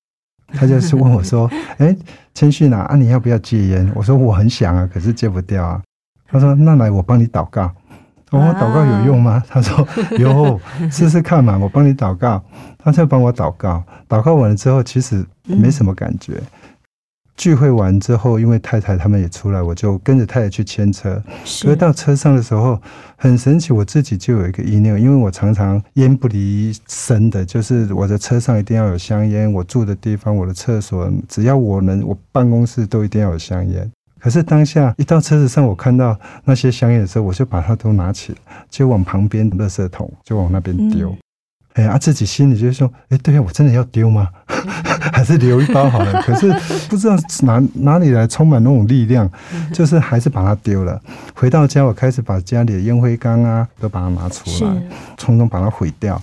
[0.55, 1.47] 他就是问我说
[1.77, 1.95] ：“哎，
[2.33, 5.83] 谦逊啊，啊你要不要戒烟？”我说：“我很想啊，可是戒不掉啊。”
[6.27, 7.71] 他说：“那来我帮你祷告。”
[8.41, 9.43] 我祷告有用吗？
[9.49, 9.87] 他说
[10.19, 10.61] 有，
[10.91, 11.59] 试试看嘛。
[11.59, 12.43] 我帮你祷告，
[12.79, 13.83] 他就帮我祷告。
[14.09, 16.41] 祷告完了之后，其实没什么感觉。
[17.35, 21.21] 聚会完之后，因为太太他们也出来，我就跟着太太去牵车。
[21.45, 22.81] 所以到车上的时候，
[23.17, 29.51] 很神奇，我自己就有一个意念，因为我常常烟不离身的，就是我的车上一定要有香烟。
[29.51, 33.91] 我住的地方，我的厕所，只要我能，我办公室都一定要有香烟。
[34.23, 38.33] 可是当下一到车子上，我看到那些香烟的时候，我就把它都拿起，
[38.71, 41.13] 就往旁边垃圾桶就往那边丢。
[41.73, 44.29] 哎呀，自己心里就说：哎，对呀，我真的要丢吗？
[45.13, 46.13] 还是留一包好了？
[46.23, 46.53] 可是
[46.89, 49.29] 不知道哪哪里来充满那种力量，
[49.73, 51.01] 就是还是把它丢了。
[51.35, 54.71] 回到家，我开始把家里的烟灰缸啊都把它拿出来，
[55.19, 56.21] 匆匆把它毁掉。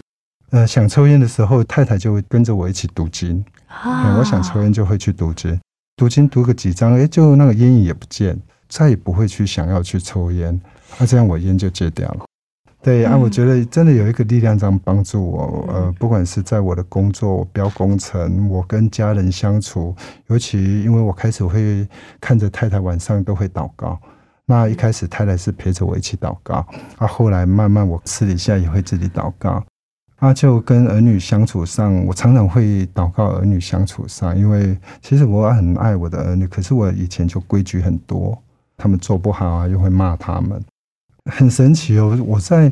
[0.52, 3.44] 呃，想抽烟的时候，太太就会跟着我一起读经。
[3.68, 5.60] 啊，我想抽烟就会去读经。
[6.00, 8.40] 读经读个几章，哎，就那个烟瘾也不见，
[8.70, 10.58] 再也不会去想要去抽烟，
[10.98, 12.22] 那这样我烟就戒掉了。
[12.82, 19.94] 对啊，我觉得真的有一个力量这样帮助我，呃，不管是在我的工作、我标工程，我跟家人相处，
[20.28, 21.86] 尤其因为我开始会
[22.22, 24.00] 看着太太晚上都会祷告，
[24.46, 29.62] 那一开始太太是陪着我一起祷告，啊，后来慢慢我私底下也会自己祷告。
[30.20, 38.38] 啊，就跟儿女相处上，我常常会祷告儿女相处上，因为其实我很爱我的儿女，可是我以前就规矩很多，
[38.76, 40.62] 他们做不好啊，又会骂他们，
[41.32, 42.18] 很神奇哦。
[42.26, 42.70] 我在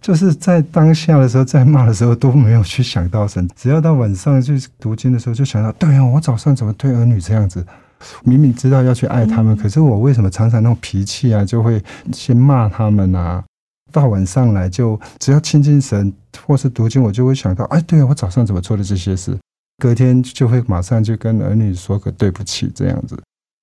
[0.00, 7.64] 就是在当下的时候，在骂的时候都没有去想到神，只要到晚上去读经的时候，就想到，对啊，我早上怎么对儿女这样子？
[8.24, 11.82] 明明知道要去爱他们，可是我为什么常常那种脾气啊，就会
[12.12, 13.44] 先骂他们啊？
[13.96, 16.12] 大晚上来，就只要亲近神
[16.46, 19.34] 或是读经，我就会想到，哎，对啊，我早上怎么做的这些事？
[19.78, 23.18] 隔天就会马上就跟儿女说个对不起，这样子。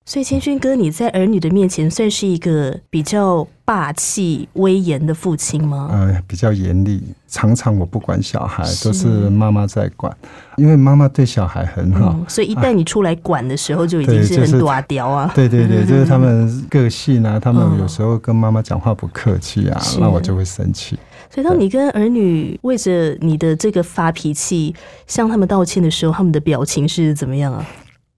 [0.06, 5.88] 所以千勋哥，你在儿女的面前算是一个比较霸气、威严的父亲吗？
[5.90, 10.14] 呃，比较严厉，常常我不管小孩，是都是妈妈在管，
[10.56, 12.14] 因为妈妈对小孩很好。
[12.18, 15.32] 嗯，所以一旦你出来管的时候，就已经是是很短雕啊。
[15.34, 20.98] 对对对，就是他们个性啊，他们嗯有时候跟妈妈讲话不客气啊，是那我就会生气。
[21.30, 24.74] 所以当你跟儿女为着你的这个发脾气
[25.06, 27.66] 向他们道歉的时候，他们的表情是怎么样啊？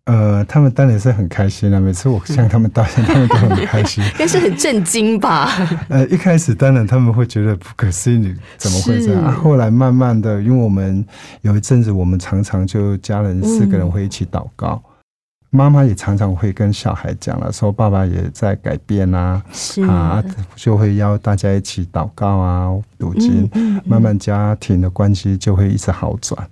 [0.07, 4.05] 呃，他们当然是很开心啊，每次我向他们道歉，他们都很开心。
[4.17, 5.51] 但是很震惊吧？
[5.91, 9.23] 呃，一开始当然他们会觉得不可思议，怎么会这样？
[9.25, 11.05] 啊后来慢慢的，因为我们
[11.43, 14.81] 有一阵子，我们常常就家人四个人会一起祷告，
[15.51, 19.43] 妈妈也常常会跟小孩讲了，说爸爸也在改变啊，
[19.89, 20.23] 啊，
[20.55, 23.51] 就会邀大家一起祷告啊，读经，
[23.85, 26.49] 慢慢家庭的关系就会一直好转。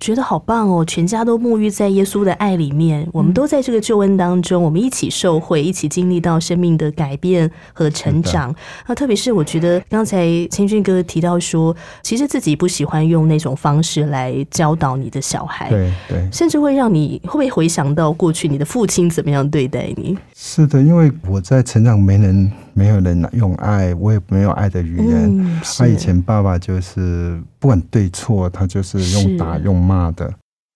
[0.00, 0.84] 觉得好棒哦！
[0.84, 8.54] 全家都沐浴在耶稣的爱里面，我们都在这个救恩当中，我们一起受惠，一起经历到生命的改变和成长。
[8.86, 20.16] 那特别是我觉得刚才千俊哥提到说，其实自己不喜欢用那种方式来教导你的小孩，对对，甚至会让你会不会回想到过去你的父亲怎么样对待你？
[20.34, 25.24] 是的，因为我在成长没人没有人用爱，我也没有爱的语言。
[25.26, 30.32] 嗯，他以前爸爸就是不管对错，他就是是用打用骂的。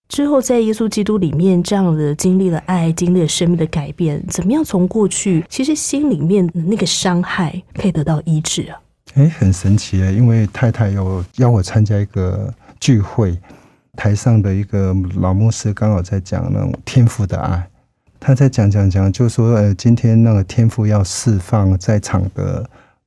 [0.09, 8.81] 之后在耶稣基督里面这样的经历了爱，经历了生命的改变，怎么样从过去其实心里面的那个伤害可以得到医治啊？
[9.15, 10.13] 哎，很神奇耶！
[10.13, 13.39] 因为太太有邀我参加一个聚会，
[13.97, 17.67] 台上的一个老牧师刚好在讲那种天赋的爱，
[18.25, 22.65] 他在讲讲讲，就说呃，今天那个天赋要释放在场的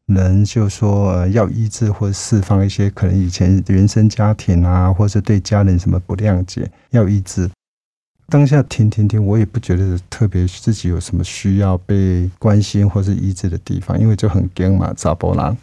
[0.07, 7.49] 人，就说要医治或者释放一些可能以前原生家庭啊，或是对家人什么不谅解，要医治。
[8.27, 15.55] 当下听听听，我也不觉得特别自己有什么需要被关心或是医治的地方，因为就很惊嘛，查波浪。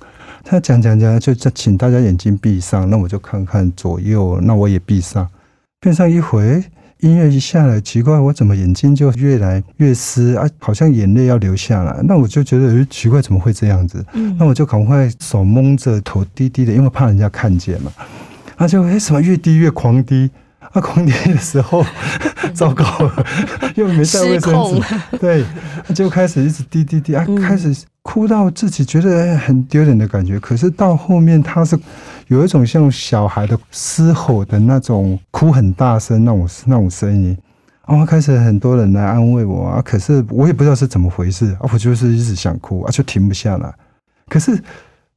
[0.43, 5.29] 他讲讲讲，就就请大家眼睛闭上，那我就看看左右，那我也闭上。
[5.79, 6.65] 闭上一回，
[7.03, 10.49] 音乐一下来，奇怪，我怎么眼睛就越来越湿啊？
[10.61, 12.01] 好像眼泪要流下来。
[12.05, 14.05] 那我就觉得，诶奇怪，怎么会这样子？
[14.15, 17.91] 嗯那我就赶快手蒙着头低低的，因为怕人家看见嘛。
[18.57, 20.31] 他就诶，什么越低越狂低。
[20.73, 21.85] 啊，狂低的时候，
[22.55, 23.27] 糟糕了，
[23.75, 25.45] 又没带卫生纸，对，
[25.93, 30.39] 就开始一直滴滴滴啊，嗯开始哭到自己觉得哎很丢脸的感觉。
[30.39, 31.77] 可是到后面，他是
[32.33, 37.37] 有一种像小孩的嘶吼的那种哭很大声那种那种声音。
[37.87, 43.75] 然后开始很多人来安慰我啊，可是我也不知道是怎么回事啊，我就是一直想哭啊，就停不下来。
[44.29, 44.59] 可是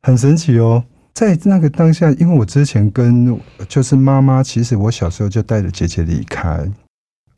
[0.01, 3.39] 很神奇哦，在那个当下，因为我之前跟
[3.69, 6.49] 就是妈妈，其实我小时候就带着姐姐离开，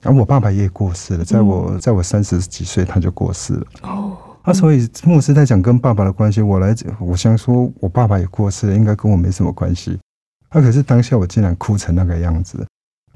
[0.02, 3.66] 然后我爸爸也过世了，在我在我三十几岁他就过世了。
[3.84, 4.18] 哦，
[4.48, 10.00] 啊，所以牧师在讲跟爸爸的关系，我来讲，我想说我爸爸也过世了，应该跟我没什么关系。
[10.48, 12.66] 啊，可是当下我竟然哭成那个样子，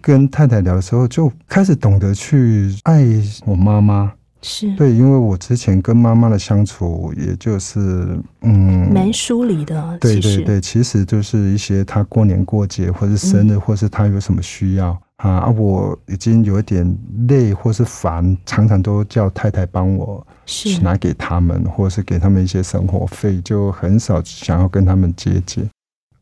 [0.02, 3.06] 跟太太聊的时候，就开始懂得去爱
[3.46, 4.12] 我妈妈。
[4.42, 16.98] 是对，因为我之前跟妈妈的相处，也就是嗯，蛮疏离的，对对对，其实就是一些她过年过节，或是生日，或是她有什么需要啊啊，我已经有一点
[17.28, 25.70] 累或是烦，常常都叫太太帮我去拿给他们，或是给他们一些生活费，就很少想要跟他们接近。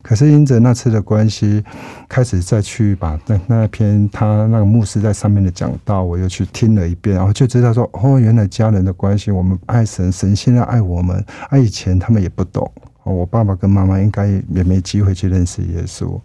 [0.02, 1.62] 可是因着那次的关系，
[2.08, 12.70] 开始再去把那那篇他那个牧师在上面的讲道，我又去听了一遍，然后就知道说，哦，原来家人的关系，我们爱神，神现在爱我们，啊，以前他们也不懂，
[13.02, 16.18] 哦，我爸爸跟妈妈应该也没机会去认识耶稣。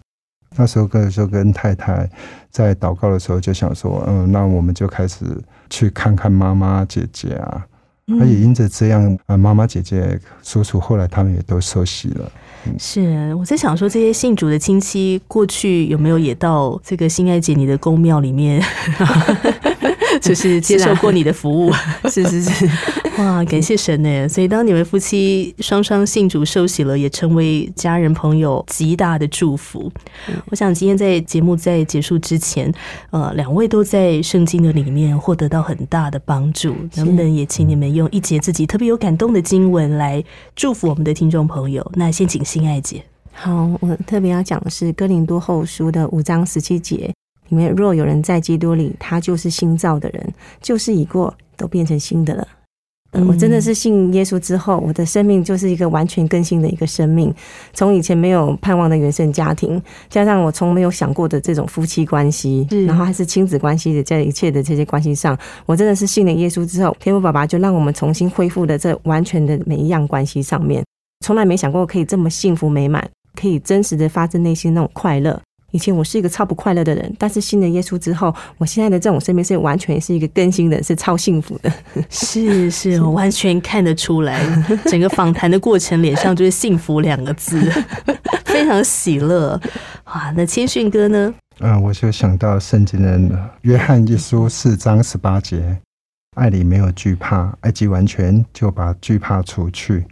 [0.56, 2.08] 那时候跟就跟太太
[2.50, 5.24] 在祷告的时候，就想说，嗯，那我们就开始
[5.70, 7.66] 去看看妈妈、姐姐啊。
[8.08, 12.30] 嗯他也因着这样，啊，妈妈、姐姐、叔叔后来他们也都受洗了。
[12.78, 18.62] 是，我在想说，这些信主的亲戚过去有没有也到这个心爱姐你的宫庙里面，
[20.22, 21.72] 就是接受过你的服务？
[22.08, 22.68] 是 是是，
[23.18, 24.28] 哇，感谢神呢！
[24.28, 29.90] 所以当你们夫妻双双信主受洗了，也成为家人朋友极大的祝福。
[30.50, 32.70] 我想今天在节目在结束之前，
[33.10, 40.22] 呃，两位都在圣经的里面获得到很大的帮助，能不能也请你们用一节自己特别有感动的经文来
[40.54, 41.90] 祝福我们的听众朋友？
[41.94, 43.02] 那先请心爱姐。
[43.32, 47.10] 好，我特别要讲的是《哥林多后书》的五章十七节
[47.48, 52.46] 里面，若有人在基督里，他就是新造的人，旧事已过，都变成新的了。
[53.24, 57.32] 我真的是信耶稣之后，我的生命就是一个完全更新的一个生命。
[57.72, 70.84] 从以前没有盼望的原生家庭，加上我从没有想过的这种夫妻关系，然后还是亲子关系的在一切的这些关系上，我真的是信了耶稣之后，天父爸爸就让我们重新恢复了这完全的每一样关系上面，
[71.24, 75.40] 从来没想过可以这么幸福美满，可以真实的发自内心那种快乐。
[75.76, 81.70] 以前我是一个超不快乐的人，但是信了耶稣之后，我现在的这种生命是完全是一个更新的，是超幸福的。
[82.08, 84.42] 是是，我完全看得出来，
[84.86, 87.60] 整个访谈的过程脸上就是幸福两个字，
[88.46, 89.60] 非常喜乐。
[90.06, 91.34] 哇，那谦逊哥呢？
[91.60, 95.76] 嗯，我就想到圣经的约翰一书四章十八节：
[96.36, 100.06] 爱里没有惧怕，爱既完全，就把惧怕除去。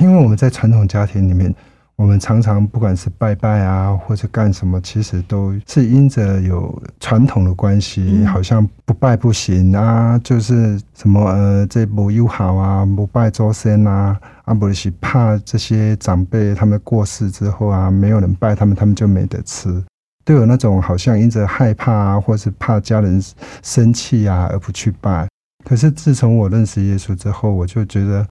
[0.00, 1.54] 因为我们在传统家庭里面。
[1.96, 19.82] 我们常常不管是拜拜啊，或者干什么，其实都是因着有传统的关系，好像不拜不行啊，就是什么呃，这不友好啊，不拜周先啊，啊不是怕这些长辈他们过世之后啊，没有人拜他们，他们就没得吃，
[20.22, 23.18] 都有那种好像因着害怕啊，或是怕家人
[23.62, 25.26] 生气啊而不去拜。
[25.64, 28.26] 可是自从我认识耶稣之后，我就觉得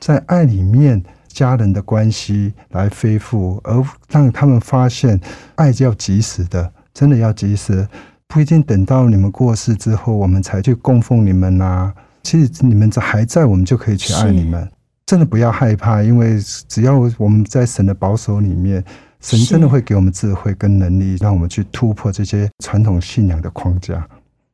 [0.00, 1.00] 在爱里面。
[1.34, 5.20] 家人的关系来恢复，而让他们发现
[5.56, 7.86] 爱要及时的，真的要及时，
[8.28, 11.92] 不一定等到你们过世之后，我们才去供奉你们呐。
[12.22, 14.66] 其实你们这还在，我们就可以去爱你们。
[15.04, 18.82] 真的不要害怕，因为只要我们在神的保守里面，
[19.20, 24.08] 神真的会给我们智慧跟能力，让我们去突破这些传统信仰的框架。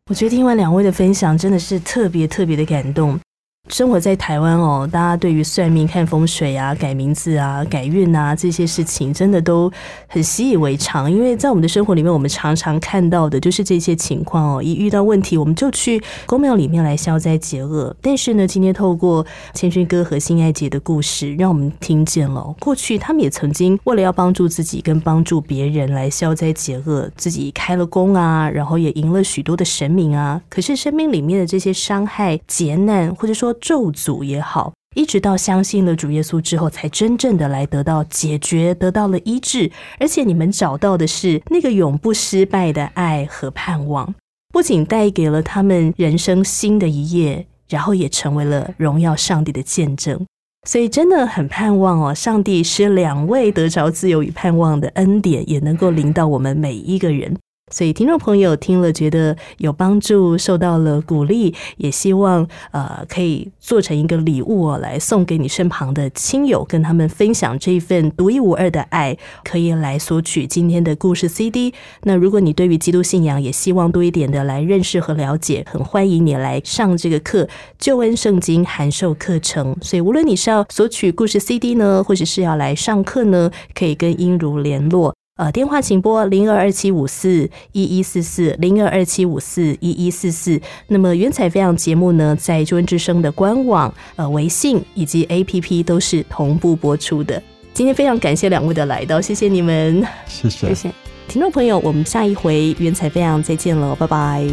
[0.09, 3.21] 我觉得听完两位的分享，真的是特别特别的感动。
[3.69, 9.71] 生活在台湾哦，大家对于算命、看风水啊、改名字啊、改运啊这些事情，真的都
[10.09, 11.11] 很习以为常。
[11.11, 14.63] 因为在我们的生活里面，我们常常看到的就是这些情况哦。
[14.63, 17.95] 一遇到问题，我们就去公庙里面来消灾解厄。
[18.01, 30.41] 但是呢，今天透过千勋哥和心爱姐的故事，让我们听见了过去他们也曾经为了要帮助自己跟帮助别人来消灾解厄，自己开了工啊，然后也赢了许多的神明啊。
[30.49, 39.71] 可是生命里面的这些伤害、劫难，或者说咒诅也好，一直到相信了主耶稣之后，才真正的来得到解决，得到了医治。
[39.99, 44.15] 而且你们找到的是那个永不失败的爱和盼望，
[44.53, 50.27] 不仅带给了他们人生新的一页，然后也成为了荣耀上帝的见证。
[50.69, 57.35] 所以真的很盼望哦，上帝使两位得着自由与盼望的恩典，也能够临到我们每一个人。
[57.71, 71.73] 所以，听众朋友听了觉得有帮助，受到了鼓励，也希望呃可以做成一个礼物哦，来送给你身旁的亲友，跟他们分享这一份独一无二的爱，可以来索取今天的故事 CD。
[72.03, 77.49] 那如果你对于基督信仰也希望多一点的来认识和了解，很欢迎你来上这个课——
[77.79, 79.77] 救恩圣经函授课程。
[79.81, 85.15] 所以，无论你是要索取故事 CD 呢，或者是要来上课呢，可以跟英如联络。
[85.41, 90.61] 呃，电话请拨零二二七五四一一四四零二二七五四一一四四。
[90.89, 97.43] 那么，原彩飞扬节目呢，在中文之声的官网、呃微信以及 APP 都是同步播出的。
[97.73, 100.93] 今天非常感谢两位的来到，谢谢你们，谢谢谢谢
[101.27, 104.45] 听众朋友，我们下一回原彩飞扬再见了，拜拜。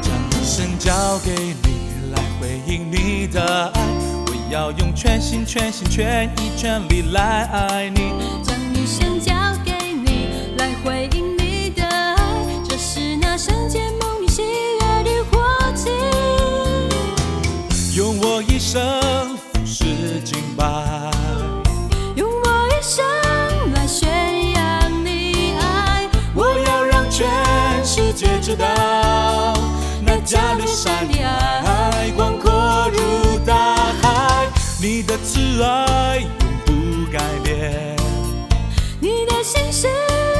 [0.00, 0.92] 将一生交
[1.24, 3.80] 给你来回应你的爱，
[4.26, 8.12] 我要用全心全心全意全力来爱你。
[8.44, 9.34] 将一生交
[35.56, 36.28] 的慈爱永
[36.66, 37.96] 不改变。
[39.00, 39.88] 你的心事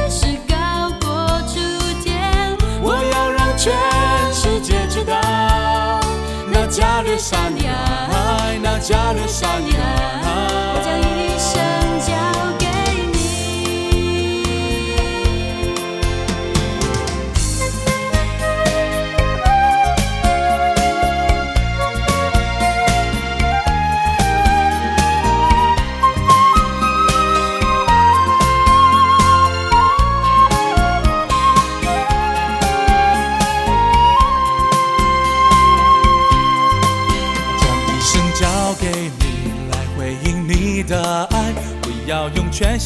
[0.09, 1.59] 是高过楚
[2.03, 2.55] 天。
[2.81, 3.73] 我要让全
[4.31, 5.15] 世界知道，
[6.51, 9.77] 那加略山的爱，那加略山呀
[10.23, 11.26] 我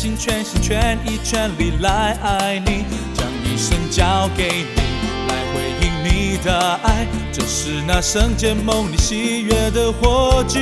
[0.01, 2.85] 心全心全意全力来爱你。
[3.13, 4.81] 将一生交给你，
[5.27, 10.59] 来回应你的爱，这是那圣洁梦里喜悦的火炬。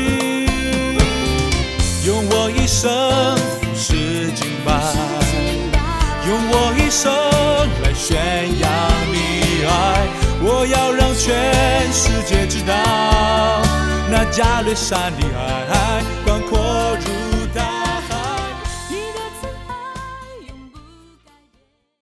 [2.06, 2.92] 用我一生
[3.62, 4.74] 服侍敬拜，
[6.28, 7.10] 用我一生
[7.82, 8.20] 来宣
[8.60, 8.70] 扬
[9.10, 10.06] 你爱。
[10.42, 13.64] 我要让全世界知道，
[14.12, 16.04] 那加略山的爱